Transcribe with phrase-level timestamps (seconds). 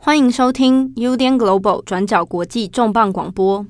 [0.00, 3.66] 欢迎收听 UDN Global 转角国际重磅广播。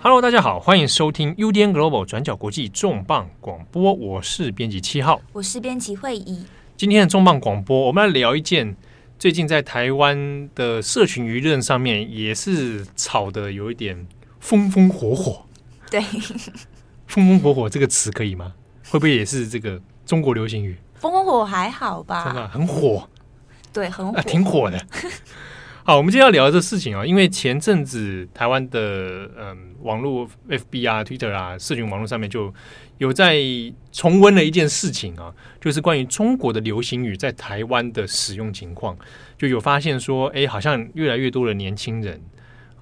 [0.00, 3.92] Hello，大家好，欢迎收听 UDN Global 转角国际重磅广播。
[3.92, 6.44] 我是编辑七号，我是编辑会议。
[6.76, 8.76] 今天的重磅广播，我们来聊一件
[9.18, 14.06] 最近在台湾的社群舆论上面也是吵的有一点。
[14.44, 15.42] 风风火火，
[15.90, 16.02] 对，
[17.08, 18.52] 风风火火这个词可以吗？
[18.90, 20.76] 会不会也是这个中国流行语？
[20.96, 22.26] 风风火还好吧？
[22.26, 23.08] 真的很火，
[23.72, 24.78] 对，很火，啊，挺火的。
[25.82, 32.52] 好，我们今天要聊的这个事情啊，因为前阵子台湾的嗯网络 FB 啊、Twitter 啊、社群网络上面就
[32.98, 33.38] 有在
[33.92, 38.94] 重温了一件事情啊，就是关于中国的流行语在台湾的使用情况，
[39.38, 42.20] 就有发现说，哎，好像越来越多的年轻人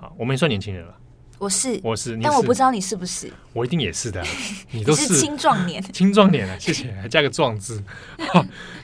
[0.01, 0.97] 啊，我们也算年轻人了。
[1.43, 3.29] 我是，我是，但我不知道你是不是。
[3.53, 4.23] 我一定也是的，
[4.71, 6.57] 你都是，是青壮年，青壮年啊！
[6.57, 7.83] 谢谢，还加个“壮”字，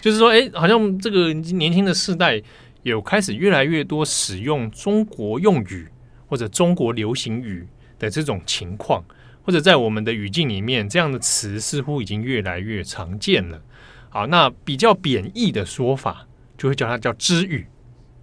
[0.02, 2.42] 就是说，哎，好像这个年轻的世代
[2.82, 5.86] 有开始越来越多使用中国用语
[6.26, 7.64] 或者中国流行语
[7.96, 9.04] 的这种情况，
[9.44, 13.62] 或者在我们的语境里面，这样的词似乎已经越来越常见了。
[14.08, 17.68] 好，那比较贬义的说法，就会叫它叫“知语”。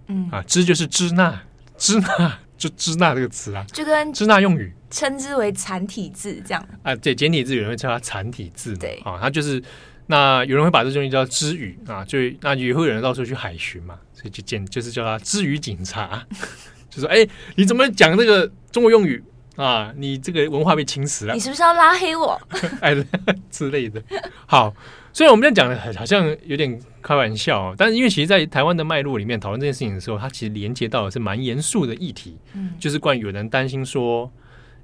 [0.08, 1.42] 嗯啊，“知”就是支那，
[1.78, 2.38] 支那。
[2.56, 9.62] 就支那这个词啊，就跟支那用语称之为残体字这样啊，对，简体字有人会叫它残体字，对啊，它就是
[10.06, 16.24] 那有人会把这东西叫支语啊，就那也会有人到处去海巡嘛，所以就简就是叫它支语警察，
[16.88, 19.22] 就说哎、欸，你怎么讲这个中国用语
[19.56, 19.92] 啊？
[19.96, 22.40] 你这个文化被侵蚀了，你是不是要拉黑我？
[22.80, 22.94] 哎
[23.50, 24.02] 之类的，
[24.46, 24.74] 好。
[25.12, 34.28] 虽然我们这样讲的好像有点开玩笑，但是因为其实，在台湾的脉络里面讨论这件事情的时候，它其实连接到的是蛮严肃的议题，嗯，就是关于有人担心说，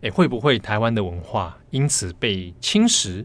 [0.03, 3.25] 哎，会不会台湾的文化因此被侵蚀，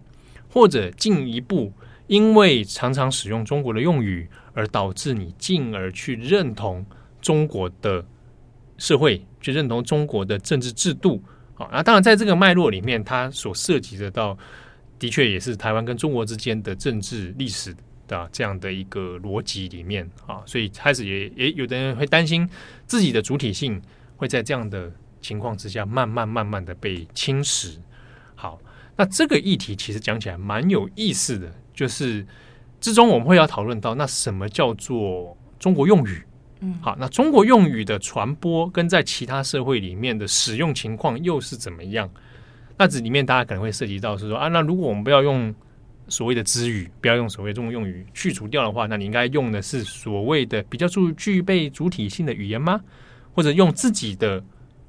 [0.49, 1.71] 或者进一步
[2.07, 6.83] 因为常常使用中国的用语，而导致你进而去认同
[7.21, 8.03] 中国的
[8.79, 11.21] 社会，去认同中国的政治制度
[11.53, 11.69] 啊？
[11.71, 14.35] 那当然，在这个脉络里面，它所涉及的到。
[14.99, 17.71] 的确也是台湾跟中国之间的政治历史
[18.07, 22.49] 的这样的一个逻辑里面啊，所以开始也也有的人会担心
[22.85, 23.81] 自己的主体性
[24.15, 24.91] 会在这样的
[25.21, 27.77] 情况之下慢慢慢慢的被侵蚀。
[28.35, 28.59] 好，
[28.95, 32.25] 那这个议题其实讲起来蛮有意思的，就是
[32.79, 36.23] 之中我们会要讨论到那什么叫做中国用语？
[36.59, 42.09] 嗯，好，那中国用语的传播跟在其他社会里面的使用情况又是怎么样？
[42.77, 45.53] 那这里面大家可能会涉及到是说啊，那如果我们不要用
[46.09, 52.81] 所谓的之语，不要用所谓中国用语去除掉的话，那你应该用的是所谓的比较具具备主体性的语言吗？
[53.33, 54.43] 或者用自己的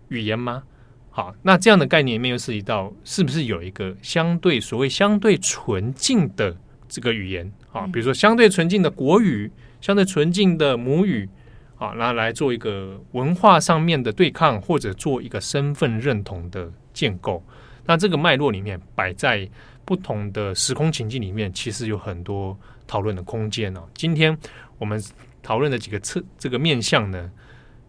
[0.09, 0.63] 语言吗？
[1.11, 6.57] 好，那这样的概念里面又涉及到是不是有一个相对所谓相对纯净的
[6.89, 7.87] 这个语言啊？
[7.89, 9.51] 比如说相对纯净的国语，
[9.81, 11.29] 相对纯净的母语
[11.77, 17.45] 啊，那来做一个文化上面的对抗，或者做一个身份认同的建构。
[17.85, 19.49] 那这个脉络里面摆在
[19.89, 22.55] 不同的时空情境里面，其实有很多
[22.87, 23.81] 讨论的空间哦。
[23.95, 24.37] 今天
[24.77, 25.03] 我们
[25.43, 27.31] 讨论的几个侧这个面向呢，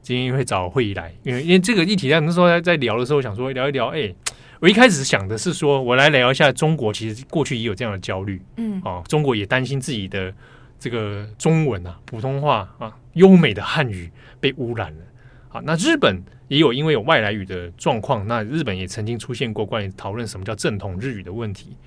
[0.02, 3.88] 今天会找会议来，因为因为这个议题，那时候在在聊的时候，想说聊一聊。
[3.88, 4.16] 哎，
[4.62, 10.34] 我一开始想的是说，我来聊一下中国，其实过去也有这样的焦虑，嗯，哦，中国也担心自己的
[10.80, 14.10] 这个中文啊、普通话啊、优美的汉语
[14.40, 15.02] 被污染了。
[15.50, 16.24] 好，那日本。
[16.50, 21.78] 也有因为有外来语的状况，那日本也曾经出现过关于讨论什么叫正统日语的问题。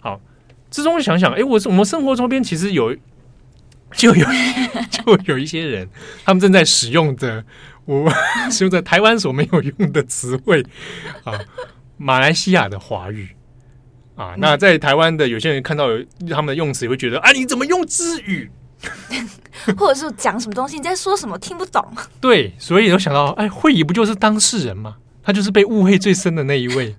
[0.00, 0.20] 好，
[0.70, 2.94] 之中想想，哎，我我们生活周边其实有
[3.92, 4.26] 就有
[4.90, 5.88] 就有一些人，
[6.24, 7.44] 他们正在使用着
[7.84, 8.10] 我
[8.50, 10.64] 使用着台湾所没有用的词汇
[11.24, 11.38] 啊，
[11.96, 13.28] 马来西亚的华语
[14.14, 14.34] 啊。
[14.38, 18.50] 那在台湾的有些人看到有他们的用词，也会觉得啊，你怎么用之语？
[19.76, 20.76] 或者是讲什么东西？
[20.76, 21.36] 你在说什么？
[21.38, 21.84] 听不懂。
[22.20, 24.96] 对，所以有想到，哎，会议不就是当事人吗？
[25.22, 26.94] 他就是被误会最深的那一位，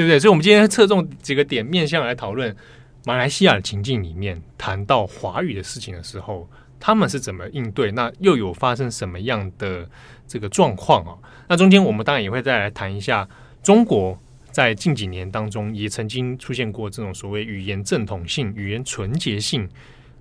[0.00, 0.18] 对不对？
[0.18, 2.56] 所以，我们今天侧重几个点面向来讨论
[3.04, 6.48] 马来西亚的情境里面，谈到华语的事情的时候，
[6.78, 7.92] 他们是怎么应对？
[7.92, 9.86] 那又有发生什么样的
[10.26, 11.12] 这个状况啊？
[11.48, 13.28] 那中间我们当然也会再来谈一下，
[13.62, 14.18] 中国
[14.50, 19.68] 在近几年当中也曾经出现过这种所谓语言正统性、语言纯洁性。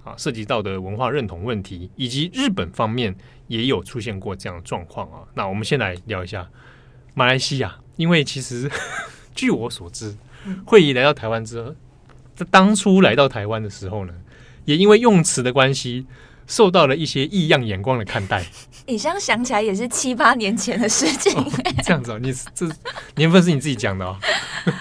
[0.05, 3.13] 啊，涉及到的文化认同问题，以及日本方面
[3.47, 5.27] 也有出现过这样的状况啊。
[5.33, 6.49] 那我们先来聊一下
[7.13, 8.71] 马来西亚，因为其实
[9.39, 10.13] 据我所知，
[10.65, 11.73] 惠仪来到台湾之后，
[12.35, 14.13] 在当初来到台湾的时候呢，
[14.65, 16.05] 也因为用词的关系，
[16.45, 18.45] 受到了一些异样眼光的看待。
[18.85, 21.33] 你这样想起来也是七八年前的事情。
[21.37, 21.49] 哦，
[21.81, 22.67] 这样子哦，你这
[23.15, 24.17] 年份是你自己讲的哦。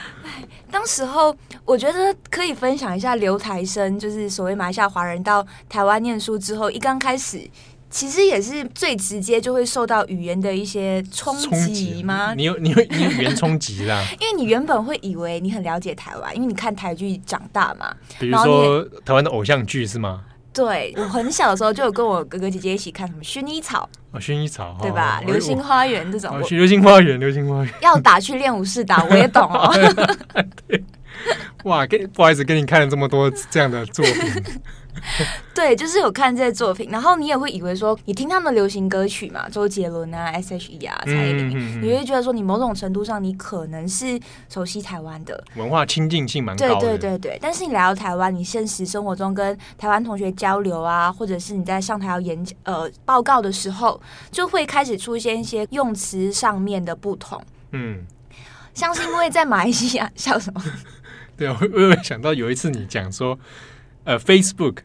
[0.72, 1.32] 当时候
[1.64, 7.49] 我觉得可以分享一下留台生，就是所谓马来西亚华人到台湾念书之后，一刚开始。
[7.90, 11.35] 其实也是最直接就会受到语言的一些冲
[11.73, 12.35] 击吗？
[12.35, 17.94] 你有你有你有语言冲击啦， 因为你原本会以为你很了解台湾，因为你看台剧长大嘛。
[18.19, 20.23] 比如说台湾的偶像剧是吗？
[20.52, 25.23] 对，我很小的时候就有跟我哥哥姐姐一起看什么薰衣草啊，薰衣草对吧？
[25.25, 29.73] 流星花园这种，流星花园，流星花园要打去练武士打，我也懂哦。
[30.67, 30.82] 对，
[31.64, 34.43] 哇，跟不好意思，跟你看了这么多这样的作品。
[35.55, 44.19] 对，就是有看这些作品，然后你也会以为说，你听他们的流行歌曲嘛，周杰伦啊、S.H.E 啊、蔡依林，嗯、你会觉得说，你某种程度上你可能是
[44.49, 46.81] 熟悉台湾的文化亲近性蛮高的。
[46.81, 57.43] 对对对对，但是你来到台湾，你现实生活中跟台湾同学交流啊，或者是你在上台要演讲呃报告的时候，就会开始出现一些用词上面的不同。
[57.73, 58.05] 嗯，
[58.73, 60.62] 像是因为在马来西亚 笑什么？
[61.37, 63.39] 对啊，我我有想到有一次你讲说，
[64.05, 64.79] 呃，Facebook。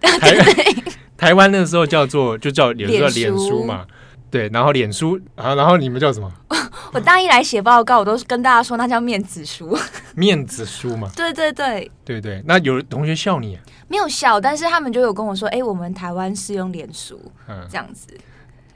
[0.20, 0.74] 台
[1.16, 3.86] 台湾那个时候叫做就叫脸书叫脸书嘛，
[4.30, 6.32] 对，然后脸书，然后然后你们叫什么？
[6.92, 9.76] 我大一来写报告，我都是跟大家说那叫面子书，
[10.14, 11.10] 面子书嘛。
[11.14, 13.56] 对对对对对，那有同学笑你？
[13.56, 17.18] 啊没有笑，但是他们就有跟我说，哎，我们台湾是用脸书，
[17.48, 18.06] 嗯，这样子。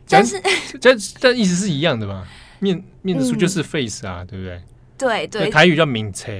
[0.08, 0.40] 但是
[0.80, 2.26] 这这意思是一样的吧？
[2.60, 4.62] 面面子书就是 face 啊，对不对？
[4.96, 6.32] 对对，台语叫名册，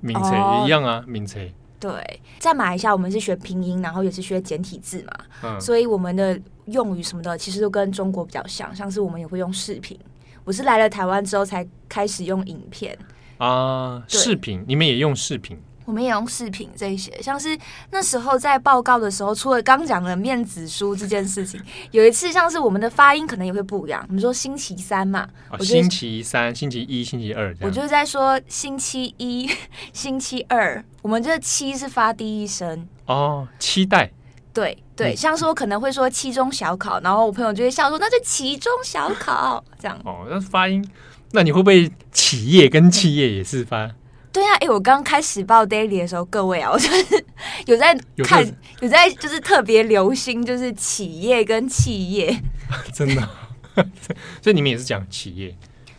[0.00, 1.38] 名册也一样啊，名册。
[1.80, 5.12] 对，在马来西亚我们是学拼音，然后也是学简体字嘛，
[5.42, 9.98] 嗯、所以我们的用语什么的其实都跟中国比较像，像是我们也会用视频。
[10.44, 12.96] 我是来了台湾之后才开始用影片
[13.38, 15.58] 啊，视频，你们也用视频？
[15.84, 17.58] 我们也用视频这一些，像是
[17.90, 21.60] 那时候在报告的时候，除了刚讲的面子书这件事情，
[21.90, 24.04] 有一次像是我们的发音可能也会不一样。
[24.08, 29.50] 我们说星期三嘛，哦、星期三、星期一、星期二，我就在说星期一、
[29.92, 30.82] 星期二。
[31.02, 34.10] 我们这个七是发第一声哦，期待。
[34.52, 39.98] 对对，像是我可能会说期中小考，然后我朋友就会笑说那是期中小考这样。
[40.04, 40.86] 哦，那发音，
[41.32, 43.90] 那你会不会企业跟企业也是发？
[44.32, 47.24] 对呀、啊，哎，我刚开始报 daily 的时候，各位啊， 我就是
[47.66, 52.42] 有在看，有，有在就是特别留心，就是企业跟企业，
[52.94, 53.28] 真的，
[54.42, 55.56] 所以你们也是讲企业？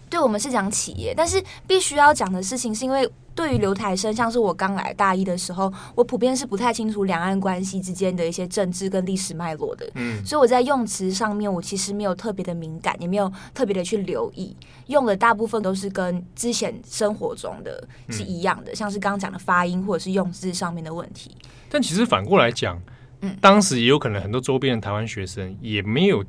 [0.09, 3.09] 对，我们是讲企业，但是必须要讲的事情是因为。
[3.33, 14.55] 对于留台生，像是我刚来大一的时候，我普遍是不太清楚两岸关系之间的一些政治跟历史脉络的，嗯，所以我在用词上面，我其实没有特别的敏感，也没有特别的去留意，
[14.87, 21.35] 用的大部分都是跟之前生活中的是一样的，嗯、像是刚刚讲的发音或者是用字上面的问题。
[21.69, 22.81] 但其实反过来讲，
[23.21, 26.23] 嗯，当时也有可能很多周边的台湾学生也没有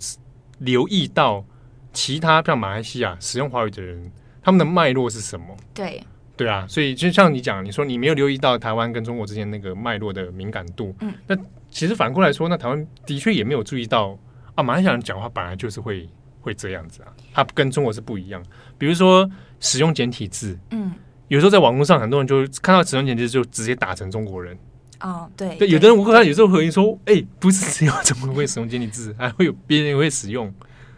[0.58, 1.44] 留意到
[1.92, 5.46] 其他像马来西亚使用华语的人，他们的脉络是什么？
[5.74, 6.02] 对。
[6.36, 11.36] 对啊，所以就像你讲，你说你没有留意到台湾跟中国之间那个脉络的敏感度，嗯，那
[11.70, 14.18] 其实反过来说，那台湾的确也没有注意到
[14.54, 16.08] 啊，马来西亚人讲话本来就是会
[16.40, 18.42] 会这样子啊，它跟中国是不一样。
[18.78, 19.30] 比如说
[19.60, 20.92] 使用简体字，嗯，
[21.28, 24.58] 有时候在网络上很多人就看到使用简体字就直接打成中国人，
[25.00, 30.52] 哦，对，对，有的人我看他有时候回应说，哎，不是只有中国人会使用简体字，还会有别人也会使用。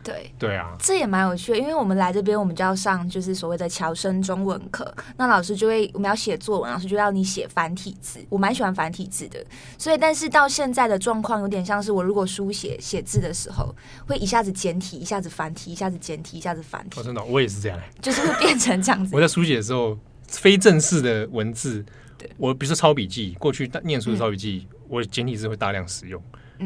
[0.04, 4.94] 对对啊，这也蛮有趣的，因为我们来这边，我们就要上就是所谓的侨生中文课。
[5.16, 8.20] 那老师就会，我们要写作文，老师就要你写繁体字。
[8.28, 9.42] 我蛮喜欢繁体字的，
[9.78, 13.74] 所以但是到现在的状况有点像是，我如果书写写字的时候，
[14.06, 17.00] 会一下子简体，一下子繁体，一下子简体，一下子繁体。
[17.00, 19.14] 哦，真的，我也是这样，就是会变成这样子。
[19.14, 21.84] 我在书写的时候，非正式的文字，
[22.18, 26.22] 对我比如说抄笔记，过去念书的抄笔记，嗯、我简体字会大量使用。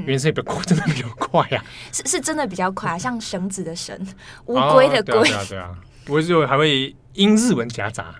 [0.06, 3.98] 原生比较快，真的比较快呀，是是真的比较快，像绳子的绳，
[4.46, 5.78] 乌龟的龟，对啊对啊，
[6.08, 8.14] 我就还会英日文夹杂，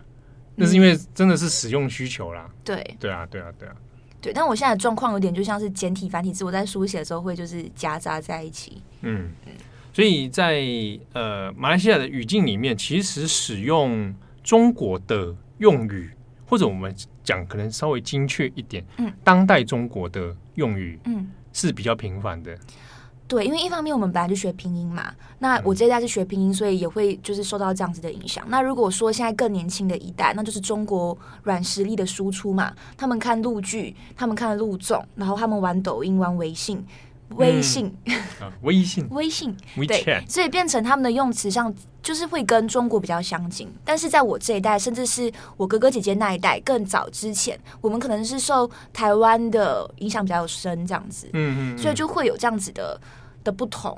[0.57, 2.49] 那是因为真的是使用需求啦。
[2.65, 2.97] 对。
[2.99, 3.75] 对啊对啊对啊，
[4.21, 8.83] 对，但我现在的状况有点就像是简体繁体字，我在书写的时候会就是夹杂在一起。
[9.03, 9.31] 嗯。
[9.47, 9.53] 嗯，
[9.93, 10.63] 所以在
[11.13, 16.11] 呃马来西亚的语境里面，其实使用中国的用语，
[16.47, 21.29] 或者我们讲可能稍微精确一点，嗯，当代中国的用语，嗯。
[21.53, 22.57] 是比较频繁的，
[23.27, 28.45] 对，因为一方面我们本来就学拼音嘛，那我这一代是学拼音，所以也会就是受到这样子的影响。
[28.49, 36.85] 那如果说现在更年轻的一代，那就是中国软实力的输出嘛，他们看陆剧，他们看陆总，然后他们玩抖音、玩微信。
[37.37, 43.69] 微信，嗯、微信，微信，对，WeChat 所以变成他们的用词上就是会跟中国比较相近。
[43.85, 53.01] 但是在我这一代，甚至是我哥哥姐姐那一代更早之前，我们可能是受台湾的影响比较深，这样子，嗯，嗯嗯，所以就会有这样子的
[53.45, 53.97] 的不同。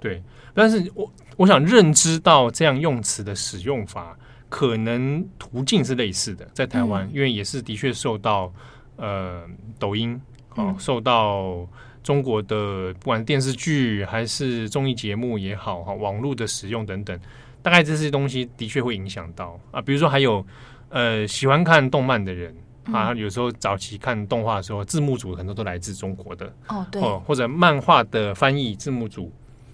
[0.00, 0.20] 对，
[0.52, 4.16] 但是我我想认知到这样用词的使用法，
[4.48, 8.52] 可能途径是类似的，在台湾，嗯、因为也是的确受到
[8.96, 9.44] 呃
[9.78, 10.20] 抖音
[10.56, 11.66] 哦，嗯、受到
[12.02, 17.18] 中国的不管电视剧还是综艺节目也好哈，网络的使用等等，
[17.62, 19.80] 大概这些东西的确会影响到啊。
[19.80, 20.44] 比如说还有
[20.88, 22.54] 呃喜欢看动漫的人。
[22.86, 29.30] 啊，有时候早期看动画的时候，字幕组很多都来自中国的哦，对，或者漫画的翻译字幕组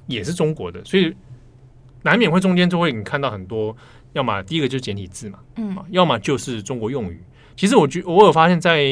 [0.07, 1.11] 也是中国的，所以
[2.03, 3.75] 难免会中间就会你看到很多，
[4.13, 7.19] 要么第一个就是简体字嘛，嗯，要么就是中国用语。
[7.57, 8.85] 其实我觉我有发现，在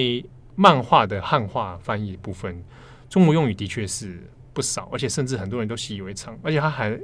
[0.55, 2.65] 漫画的汉化翻译部分，
[3.09, 4.23] 中国用语的确是
[4.53, 6.99] 不少，而且甚至很多人都习以为常，而且他还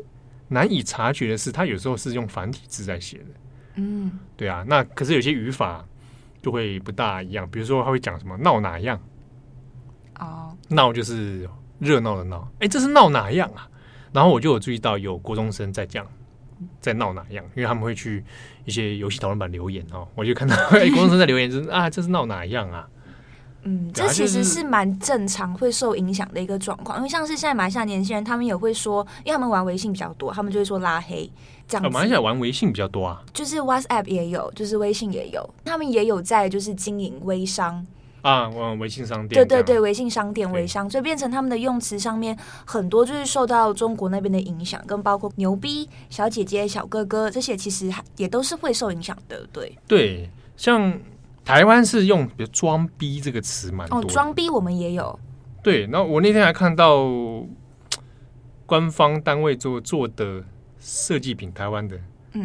[0.49, 3.25] 难以察觉的是，他有时候是用繁体字在写的，
[3.77, 5.85] 嗯，对啊，那可是有些语法。
[6.43, 9.01] 就会不大一样，比如说他会讲什么闹哪样，
[10.19, 13.71] 哦，闹就是热闹的闹，哎，这是闹哪样啊？
[14.13, 16.05] 然后我就有注意到有国中生在讲，
[16.81, 18.25] 在闹哪样，因为他们会去
[18.65, 22.89] 一些游戏讨论版留言哦，我就看到哎，国中生在留言，就是啊，这是闹哪样啊？
[23.65, 31.31] 嗯，这其实是蛮正常会受影响的一个状况，因为像是现在马来西亚年轻人，他们也会说，因为他们玩微信比较多，他们就会说拉黑。
[31.69, 37.87] 这样子，马来西亚玩微信比较多啊，就是 WhatsApp 也有，就是微信也有，他们也有在就是经营微商。
[38.23, 49.45] 啊，玩微信商店，对对对，微信商店微商，所以变成他们的用词上面很多就是受到中国那边的影响，跟包括牛逼、小姐姐、小哥哥这些，其实也都是会受影响的。
[49.53, 49.77] 对。
[49.89, 50.97] 对，像
[51.45, 55.19] 台湾是用比如“装逼”这个词蛮多，哦，装逼我们也有。
[55.63, 57.07] 对，然后我那天还看到
[58.67, 60.45] 官方单位做做的。
[60.85, 61.97] 设计品台湾的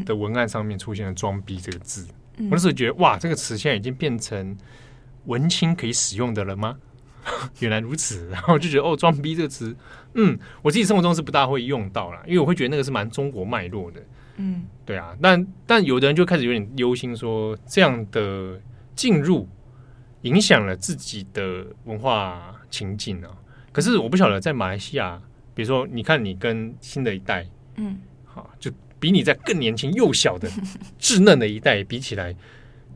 [0.06, 4.56] 的文案上面出现了“装逼”这个字，嗯、我那时候觉得哇，这个词现在已经变成
[5.26, 6.78] 文青可以使用的了吗？
[7.62, 9.76] 原来如此，然后就觉得哦，“装逼”这个词，
[10.14, 14.04] 嗯，我自己生活中是不大会用到啦，因为我会觉得那个是蛮中国脉络的，
[14.36, 18.62] 嗯，对啊，但但有的人就开始有点忧心，说这样的
[18.98, 19.48] 进入
[20.24, 23.32] 影响了自己的文化情景啊。
[23.72, 25.22] 可是我不晓得在马来西亚，
[25.54, 28.00] 比如说你看你跟新的一代，嗯。
[28.26, 30.50] 好就比你在更年轻、幼小的、
[31.00, 32.36] 稚嫩的一代比起来，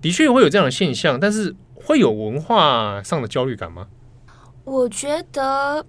[0.01, 3.88] 的确会有这样的现象，但是会有文化上的焦虑感吗？
[4.63, 5.84] 我觉得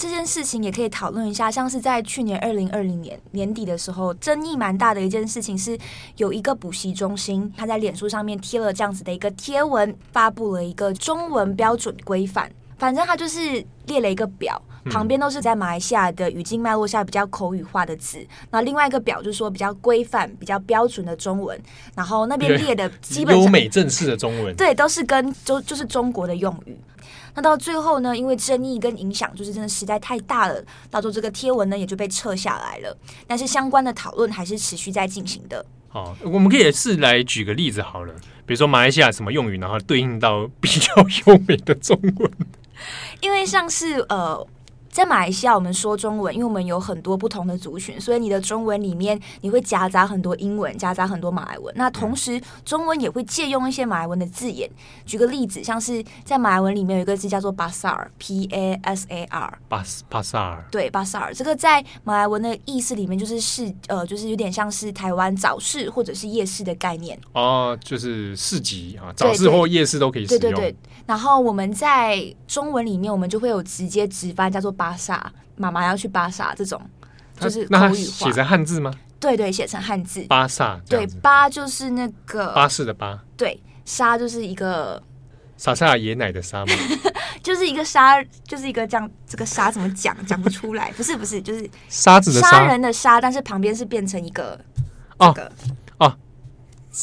[0.00, 1.50] 这件事情也可以讨论一下。
[1.50, 5.78] 像是在去年二零二零年年底的时候，争议蛮大的一件事情是，
[6.16, 12.50] 有一个补习中心，他在脸书上面贴了这样子的一个贴文，发布了一个中文标准规范。
[12.78, 18.26] 反正他就是列了一个表，旁边都是在马来西亚的语境脉络下比较口语化的字。
[18.50, 21.60] 那另外一个表就是说比较规范、比较标准的中文。
[21.94, 26.74] 然后那边列的基本优美正式的中文，对，都是跟就就是中国的用语。
[27.34, 32.96] 那到最后呢，因为争议跟影响就是真的实在太大了，到时候这个贴文呢也就被撤下来了。
[33.26, 35.64] 但是相关的讨论还是持续在进行的。
[35.88, 38.14] 好，我们可以是来举个例子好了，
[38.46, 40.94] 比如说马来西亚什么用语，然后对应到比较
[41.26, 42.30] 优美的中文。
[43.20, 44.46] 因为像是呃。
[44.90, 51.72] 在马来西亚，我们说中文，因为我们有很多不同的族群，所以你的中文里面你会夹杂很多英文，夹杂很多马来文。
[51.76, 54.68] 那同时，中文也会借用一些马来文的字眼。
[55.06, 67.16] 举个例子，像是在马来文里面有一个字叫做 pasar，p a s a r，pas pasar，对 pasar，这个在马来文的意思里面就是市，呃，就是有点像是台湾早市或者是夜市的概念。
[67.32, 70.40] 哦，就是市集啊，早市或夜市都可以使用。
[70.40, 70.76] 对对对。
[71.06, 74.74] 然后我们在中文里面，我们就会有直接直翻，叫做。
[74.80, 76.80] 巴萨，妈妈要去巴萨，这种
[77.38, 78.26] 就是口语化。
[78.26, 78.90] 写成汉字吗？
[79.20, 80.22] 对对，写成汉字。
[80.22, 83.22] 巴萨，对，巴就是那个巴士的巴。
[83.36, 85.02] 对，沙就是一个
[85.58, 86.72] 撒下野奶的沙吗？
[87.44, 90.16] 就是一个沙，就是一个这样，这个沙怎么讲？
[90.24, 90.90] 讲不出来。
[90.92, 94.58] 不是不是，就是沙子的杀人的沙，但是旁边是变成一个
[95.18, 95.52] 这个。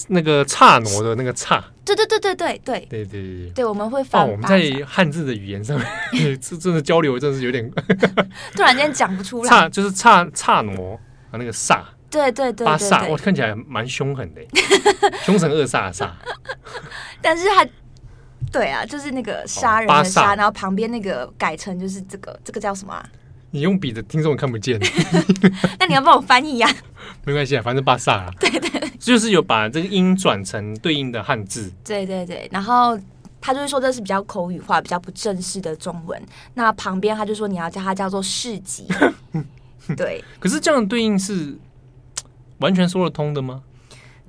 [0.08, 4.26] 那个刹挪的那个刹，对对对对对对对对对对，我们会发。
[4.26, 5.80] 我们在汉字的语言上
[6.12, 7.70] 面， 这真的交流真的是有点
[8.54, 9.50] 突然间讲不出来。
[9.50, 11.00] 刹就是刹刹挪
[11.32, 14.42] 啊，那个刹，对对对，八煞，我看起来蛮凶狠的，
[15.24, 16.10] 凶神恶煞的煞。
[17.22, 17.66] 但是他，
[18.52, 23.02] 对啊，就是那个杀人的杀，然后旁边那个改成就是这个，这个叫什么？
[23.52, 24.80] 你用笔的听众看不见，
[25.80, 26.70] 那你要帮我翻译呀？
[27.24, 28.32] 没关系啊，反正巴萨啊。
[28.40, 31.72] 对对，就是有把这个音转成对应的汉字。
[31.84, 33.00] 对对对，然后
[33.40, 36.22] 他就会说这是比较口语化、比较不正式的中文。
[36.56, 38.86] 那旁边他就说你要叫它叫做市集。
[39.96, 41.58] 对，可是这样的对应是
[42.60, 43.64] 完全说得通的吗？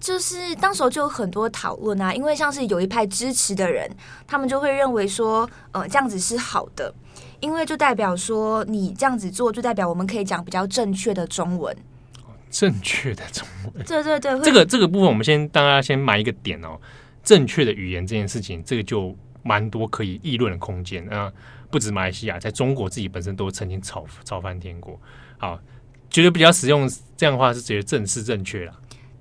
[0.00, 3.90] 就是当时候就有很多讨论啊，因为像是有一派支持的人，
[4.28, 6.94] 他们就会认为说，呃，这样子是好的。
[7.40, 11.76] 因为就代表说，你这样子做，就代表我们可以讲比较正确的中文。
[12.50, 13.84] 正确的中文。
[13.84, 16.78] 对对对，这个这个部分我们先大家先埋一个点哦。
[17.22, 21.30] 正确的语言这件事情，这个就蛮多可以议论的空间啊。
[21.70, 24.98] 不止马来西亚，在中国自己本身都曾经吵吵翻天过。
[25.36, 25.60] 好，
[26.08, 28.72] 觉得比较实用这样的话是觉得正式正确了。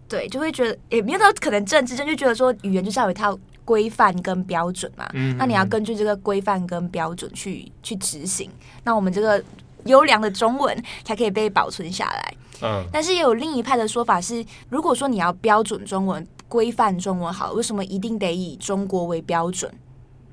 [0.08, 5.06] 对，就会觉得也没有到可能政治，就觉得说语言就是要有一套规范跟标准嘛。
[5.14, 8.50] 嗯，那你要根据这个规范跟标准去去执行，
[8.86, 9.44] 那我们这个
[9.84, 12.34] 优良的中文才可以被保存下来。
[12.62, 16.26] 嗯，但是也有另一派的说法是，如果说你要标准中文。
[16.50, 19.70] 规范中文好，为什么一定得以中国为标准？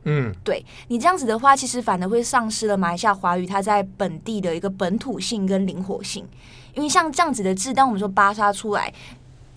[0.04, 6.24] 嗯，对你这样子的话，其实反而会丧失了马来西亚华语它在本地的一个本土性跟灵活性。
[6.74, 8.94] 因为像这样子的字，当我们说巴沙出来，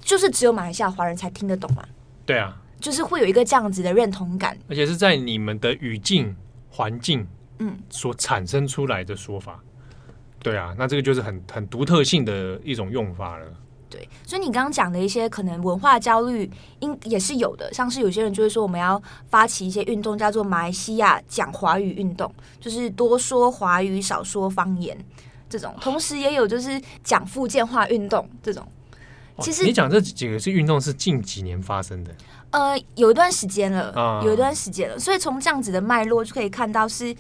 [0.02, 1.84] 就是只有马来西亚华人才听得懂嘛。
[2.26, 6.36] 对啊，就是会有一个这样子的认同感，而且是在你们的语境
[6.70, 7.26] 环境
[7.60, 9.60] 嗯所产生出来的说法。
[10.08, 13.46] 嗯、对啊，那这个就是很很独特性的一种用法了。
[13.90, 17.74] 对，所以你刚刚讲的一些可能文化焦虑，应也是有的。
[17.74, 22.30] 像是有些人就会说，我们要发起一些运动，叫做马来西亚讲华语运动，
[22.60, 24.98] 就是多说华语，少说方言
[25.50, 25.74] 这种。
[25.80, 28.68] 同时也有就是讲福建话运动这种。
[29.40, 32.14] 其实你讲这几个是运动是近几年发生的，
[32.52, 34.98] 呃，有一段时间了，有一段时间了。
[34.98, 37.16] 所以从这样子的脉络就可以看到，是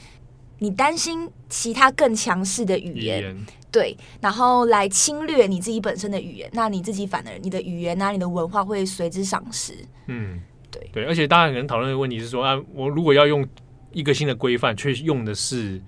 [0.59, 3.19] 你担心其他更强势的语言。
[3.19, 9.73] 语言对，然后来侵略你自己本身的语言，那你自己反而你的语言啊，你的文化会随之丧失。
[10.07, 10.41] 嗯，
[10.71, 13.45] 对对，而且大家可能讨论的问题是说啊，我如果要用
[13.91, 15.79] 一个新的规范，却用的是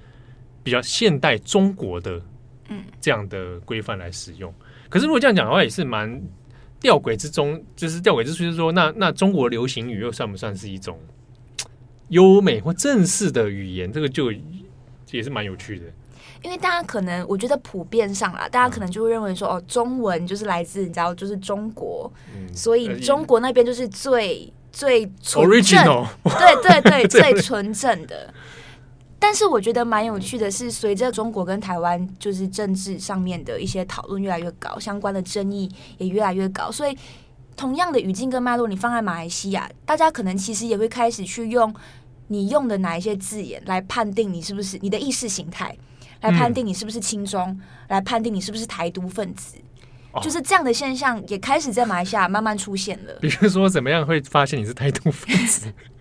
[0.61, 2.21] 比较现代中国的
[2.67, 6.21] 嗯这样的规范来使用，嗯、可是如果这样讲的话，也是蛮
[6.79, 10.97] 吊诡之中，就是吊诡之处，就是说，那那中国流行语又算不算是一种
[12.09, 13.91] 优美或正式的语言？
[13.91, 14.31] 这个就
[15.11, 15.85] 也是蛮有趣的。
[16.41, 28.33] 因为大家可能，我觉得普遍上啦，大家可能就会认为说，哦，中文就是来自你知道，就是中国，嗯、所以中国那边就是最最纯正，Original 对对对， 最纯正的。
[29.19, 36.97] 但是我觉得蛮有趣的是，随着中国跟台湾就是政治上面的一些讨论越来越高，相关的争议也越来越高，所以
[37.55, 41.73] 同样的语境跟脉络，你放在马来西亚，大家可能其实也会开始去用
[42.27, 45.75] 你用的哪一些字眼来判定你是不是你的意识形态。
[46.21, 49.55] 来判定你是不是亲中，嗯、来判定你是不是台独分子，
[50.11, 53.13] 哦、就是这样的现象也开始在马来西亚慢慢出现了。
[53.21, 55.71] 比如说，怎么样会发现你是台独分子？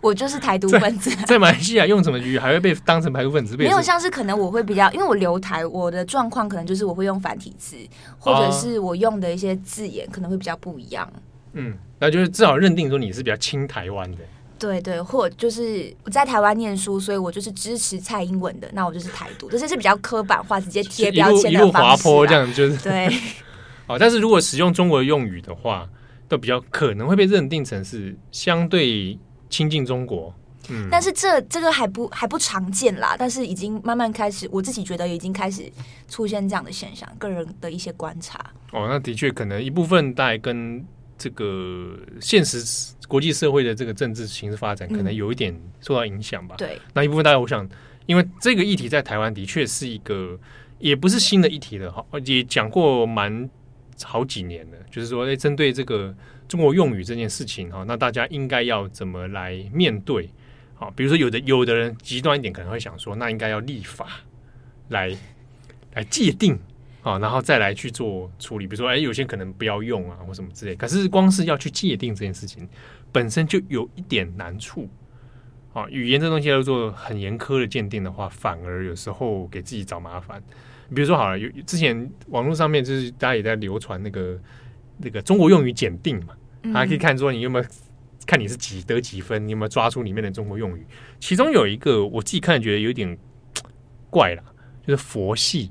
[0.00, 1.38] 我就是台独分子在。
[1.38, 3.56] 马来西亚用什么语还会被当成台独分子？
[3.56, 7.76] 没有，像是可能我会比较，因为我留台，我的状况可能就是我会用繁体字，
[8.18, 11.10] 或者是我用的一些字眼可能会比较不一样。
[11.52, 14.18] 嗯，那就是至少认定说你是比较亲台湾的。
[14.58, 23.08] 对对，或就是我在台湾念书，所以我就是支持蔡英文的，那我就是台独，这些是比较刻板化、直接贴标签的一路滑坡这样，就是对。
[23.86, 25.86] 哦，但是如果使用中国用语的话，
[26.28, 29.18] 都比较可能会被认定成是相对
[29.54, 30.34] 亲近中国。
[30.68, 35.70] 嗯，但是这这个还不还不常见啦，但是已经慢慢开始，我自己觉得已经开始
[36.08, 38.38] 出现这样的现象，个人的一些观察。
[38.72, 40.84] 哦，那的确可能一部分大概跟。
[41.16, 42.58] 这个现实
[43.06, 46.56] 国际社会的这个政治形势发展，可能有一点受到影响吧。
[46.56, 47.66] 嗯、对，那一部分大家，我想，
[48.06, 50.36] 因为这个议题在台湾的确是一个，
[50.80, 53.48] 也不是新的议题了哈，也讲过蛮
[54.02, 54.76] 好几年了。
[54.90, 56.12] 就是说，哎，针对这个
[56.48, 60.30] 中国用语这件事情哈，那大家应该要怎么来面对？
[60.74, 64.06] 好，比如说有的有的人极端一点，可能会想说，那应该要立法
[64.88, 65.16] 来
[65.94, 66.58] 来界定。
[67.04, 70.74] 啊，然后再来去做处理，比如说，哎，有些可能不要用啊，或什么之类。
[70.74, 72.66] 可是，光是要去界定这件事情，
[73.12, 74.88] 本身就有一点难处。
[75.74, 80.42] 啊，语言这东西要做很严苛的鉴定的话，反而有时候给自己找麻烦。
[80.94, 84.40] 比如说，好了，有之前网络上面就是大家也在流传那个
[84.98, 86.34] 那个中国用语检定嘛，
[86.72, 87.64] 还可以看说你有没有
[88.26, 90.86] 看你是几得几分，你有没有抓出里面的中国用语。
[91.20, 93.18] 其中有一个我自己看觉得有点
[94.10, 94.42] 怪了，
[94.86, 95.70] 就是佛系。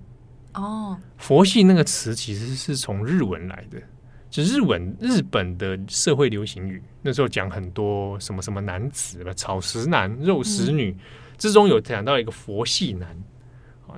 [0.53, 3.81] 哦，佛系那个词其实是从日文来的，
[4.29, 10.97] 就日文日本的社会流行语，那时候讲很多什么什么男子吧，草食男、肉食女，嗯、
[11.39, 13.17] 之中有讲到一个佛系男，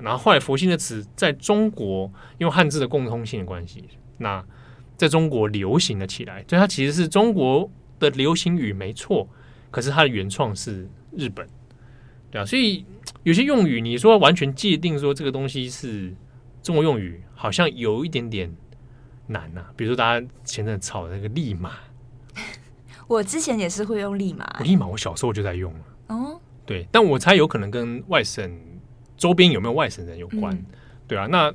[0.00, 3.84] 然后后来佛系的词在中国因为汉字的共通性的关系，
[4.16, 4.42] 那
[4.96, 9.28] 在中国流行了起来，所以它其实是中国的流行语没错，
[9.70, 11.46] 可是它的原创是日本，
[12.30, 12.84] 对啊，所以
[13.22, 16.14] 有些用语你说完全界定说这个东西是。
[16.62, 18.52] 中国用语好像有一点点
[19.28, 21.74] 难呐、啊，比如说大家前阵炒的那个“立马”，
[23.06, 24.44] 我之前也是会用“立马”。
[24.64, 25.80] 立马，我小时候就在用了。
[26.08, 28.60] 哦，对，但我猜有可能跟外省
[29.16, 30.66] 周边有没有外省人有关，嗯、
[31.06, 31.28] 对啊。
[31.30, 31.54] 那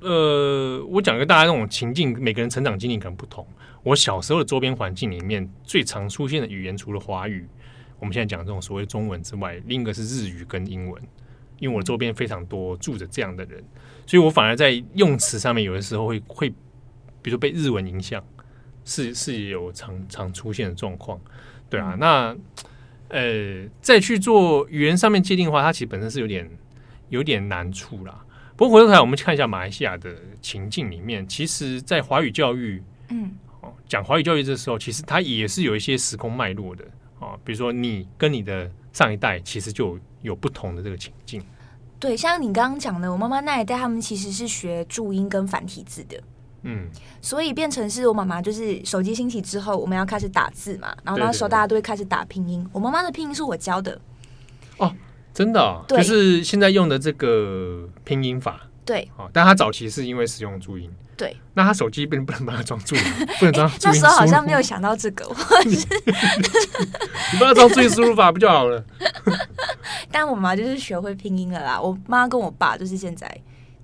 [0.00, 3.46] 呃，我讲给大家那种情境，每个人成长经历可能不同。
[3.82, 7.46] 我小时候的周边环境里面，最常出现的语言除了华语，
[7.98, 11.02] 我们现在讲这种所谓中文之外，另一个是日语跟英文。
[11.58, 13.60] 因为我周边非常多住着这样的人，
[14.06, 16.48] 所以我反而在用词上面有的时候会会，
[17.20, 18.24] 比如说被日文影响，
[18.84, 21.20] 是是有常常出现的状况。
[21.68, 22.36] 对啊，那
[23.08, 26.48] 呃，再去做语言上面界定的话，它其实本身是有点
[27.08, 28.24] 有点难处啦。
[28.58, 33.30] 不过回头来，我们看一下马来西亚的情境里面，其实，在华语教育，嗯，
[33.88, 36.84] 讲华语教育的时候，其实它也是有一些时空脉络的
[37.20, 37.38] 啊。
[37.44, 41.40] 比如说，你跟你的上一代，其实就有不同的这个情境。
[42.00, 46.20] 对，像你刚刚讲的，我妈妈那一代，他们其实是学注音跟繁体字的。
[46.62, 46.88] 嗯，
[47.22, 52.68] 所以变成是我妈妈，就是手机兴起之后，我们要开始打字嘛，然后那时候大家都会开始打拼音。
[52.72, 54.00] 我妈妈的拼音是我教的。
[55.28, 58.60] 哦，真的、哦，就是现在用的这个拼音法。
[58.84, 60.90] 对，哦，但他早期是因为使用注音。
[61.16, 63.02] 对，那他手机不能不能把它装注音，
[63.40, 63.70] 不能装。
[63.82, 65.70] 那时候好像没有想到这个，我是
[67.34, 68.82] 你把它装注音输入法不就好了？
[70.12, 71.80] 但我妈就是学会拼音了啦。
[71.80, 73.28] 我妈跟我爸就是现在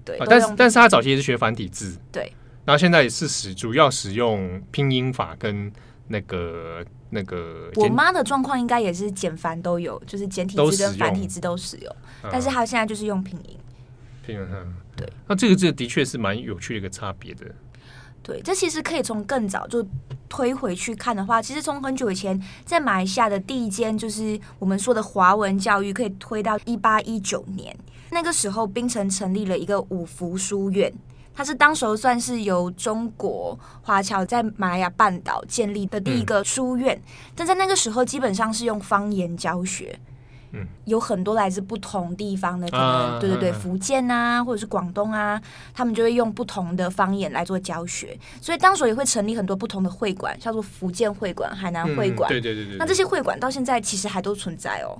[0.04, 1.96] 对，但是但是他早期也是学繁体字。
[2.12, 2.32] 对。
[2.64, 5.70] 然后现在也是使主要使用拼音法跟
[6.08, 7.70] 那个那个。
[7.76, 11.96] 我妈的状况应该也是简繁都有，就是简体字跟繁体字都使用，
[12.30, 13.58] 但是她现在就是用拼音。
[14.24, 14.46] 拼音，
[14.96, 15.06] 对。
[15.26, 17.46] 那这个这个的确是蛮有趣的一个差别的。
[18.22, 19.86] 对，这其实可以从更早就
[20.30, 27.76] 推回去看的话，其实从很久以前，在马来西亚的第一间就是我们说的华文教育，可以推到一八一九年，
[28.10, 30.90] 那个时候槟城成立了一个五福书院。
[31.34, 39.98] 它是当时候算是由中国华侨在马来亚半岛建立的第一个书院，嗯、但在那个时候基本上是用方言教学，
[40.52, 45.40] 嗯，有很多来自不同地方的，可能、啊、对对对，福建啊，或者是广东啊，
[45.74, 54.96] 他们就会用不同的方言来做教学，所以当时候也会成立很多不同的会馆，叫做福建会馆、海南会馆、嗯，对对对对，那这些会馆到现在其实还都存在哦。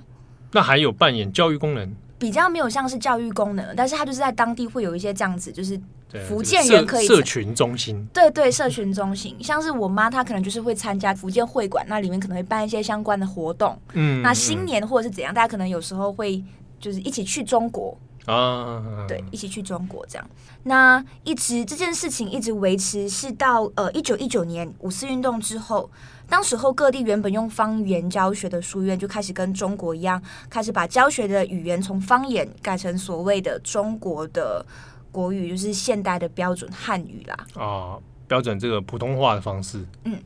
[0.51, 1.95] 那还有扮演教育功能？
[2.17, 5.79] 比较没有像是教育功能，但是它就是在当地会有一些这样子，就是
[6.27, 16.41] 福建人可以社群中心，对对，社群中心，像是我妈她可能就是会参加福建会馆，那里面可能会办一些相关的活动，嗯，那新年或者是怎样，大家可能有时候会
[16.79, 20.29] 就是一起去中国啊，对，一起去中国这样，
[20.63, 25.89] 那一直这件事情一直维持是到呃一九一九年五四运动之后。
[26.27, 34.65] 当时候各地原本用方言教学的书院就开始跟中国一样，开始把教学的语言从方言改成所谓的中国的
[35.11, 37.37] 国语，就是现代的标准汉语啦。
[37.53, 39.85] 啊，标准这个普通话的方式。
[40.05, 40.19] 嗯，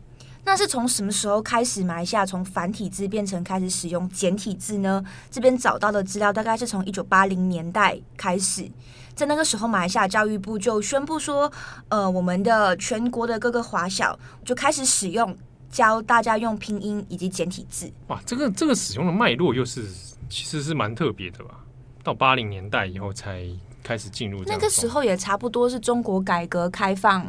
[0.49, 5.05] 那是从什么时候开始马来西亚从繁体字变成开始使用简体字呢？
[5.29, 8.67] 这边找到的资料大概是从一九八零年代开始，
[9.13, 11.51] 在那个时候马来西亚教育部就宣布说，
[11.89, 15.37] 呃，我们的全国的各个华小就开始使用。
[15.69, 17.87] 教大家用拼音以及简体字。
[18.07, 19.87] 哇，这个这个使用的脉络又是
[20.27, 21.59] 其实是蛮特别的吧？
[22.03, 23.45] 到八零年代以后才
[23.83, 24.43] 开始进入。
[24.45, 27.23] 那个时候也差不多是中国改革开放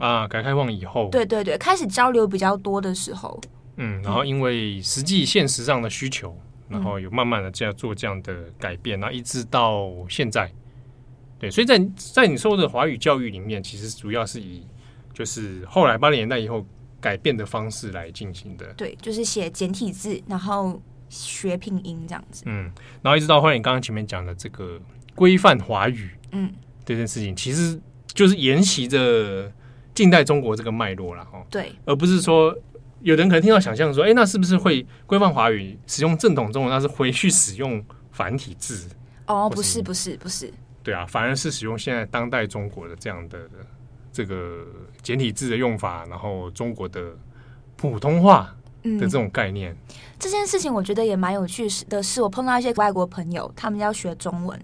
[0.00, 3.40] 啊，改革开放以后，对对对，开始交流比较多的时候。
[3.76, 6.36] 嗯，然后因为实际现实上的需求，
[6.68, 10.50] 嗯、然后有慢慢的这样做这样的改变，然后一直到现在。
[11.38, 14.66] 对，所以在在你说的华语教育里面，其实主要是以
[15.14, 16.66] 就是后来八零年代以后。
[17.02, 22.42] 改变的方式来进行的，对，就是写简体字，然后学拼音这样子。
[22.44, 24.78] 嗯，然后一直到后来你刚刚前面讲的这个
[25.14, 26.52] 规范华语，嗯，
[26.84, 27.80] 这件事情其实
[28.12, 29.50] 就是沿袭着
[29.94, 31.44] 近代中国这个脉络了哈。
[31.50, 32.56] 对，而不是说
[33.00, 38.88] 有人可能听到想象说，哎，那是不是会规范华语使用正统中文，那是回去使用繁体字？
[39.26, 40.52] 哦，不是，不是，不是。
[40.82, 43.38] 对啊，反而是使用现在当代中国的这样的。
[44.12, 44.66] 这个
[45.02, 47.16] 简体字的用法，然后中国的
[47.76, 54.60] 普通话的这种概念，嗯、这件事情我觉得也蛮有趣的是，我碰到一些外国朋友，他们要学中文，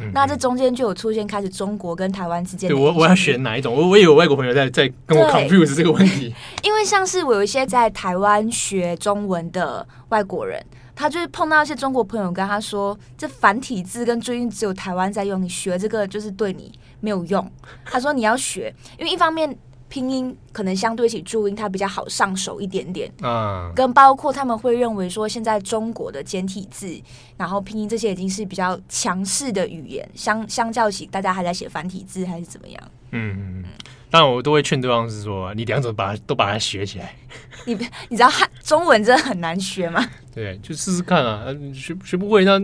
[0.00, 2.74] 嗯、那这中间就有出现开始中国跟台湾之间的。
[2.74, 3.74] 对，我我要选哪一种？
[3.74, 10.64] 我我也有外国朋友在在跟我 confuse 这个问题， 因为像是我有一些在台湾学中文的外国人。
[10.96, 17.50] 他就是碰到一些中国朋友，跟他说：“这繁体字跟注音只有台湾在用，你学这个就是对你没有用。”
[17.84, 19.58] 他说：“你要学，因为一方面
[19.94, 23.08] 拼音可能相对起注音，它比较好上手一点点。
[23.22, 27.00] 嗯，跟包括他们会认为说，现在中国的简体字，
[27.36, 32.82] 然后拼音这些已经是比较强势的语言，相相较起大家还在写繁体字还是怎么样？
[33.12, 33.64] 嗯嗯嗯。
[34.10, 37.14] 但我都会劝对方是说，你两种把它都把它学起来。
[37.64, 37.74] 你
[38.08, 40.04] 你知道汉中文真的很难学吗？
[40.34, 42.60] 对，就试试看啊，学学不会那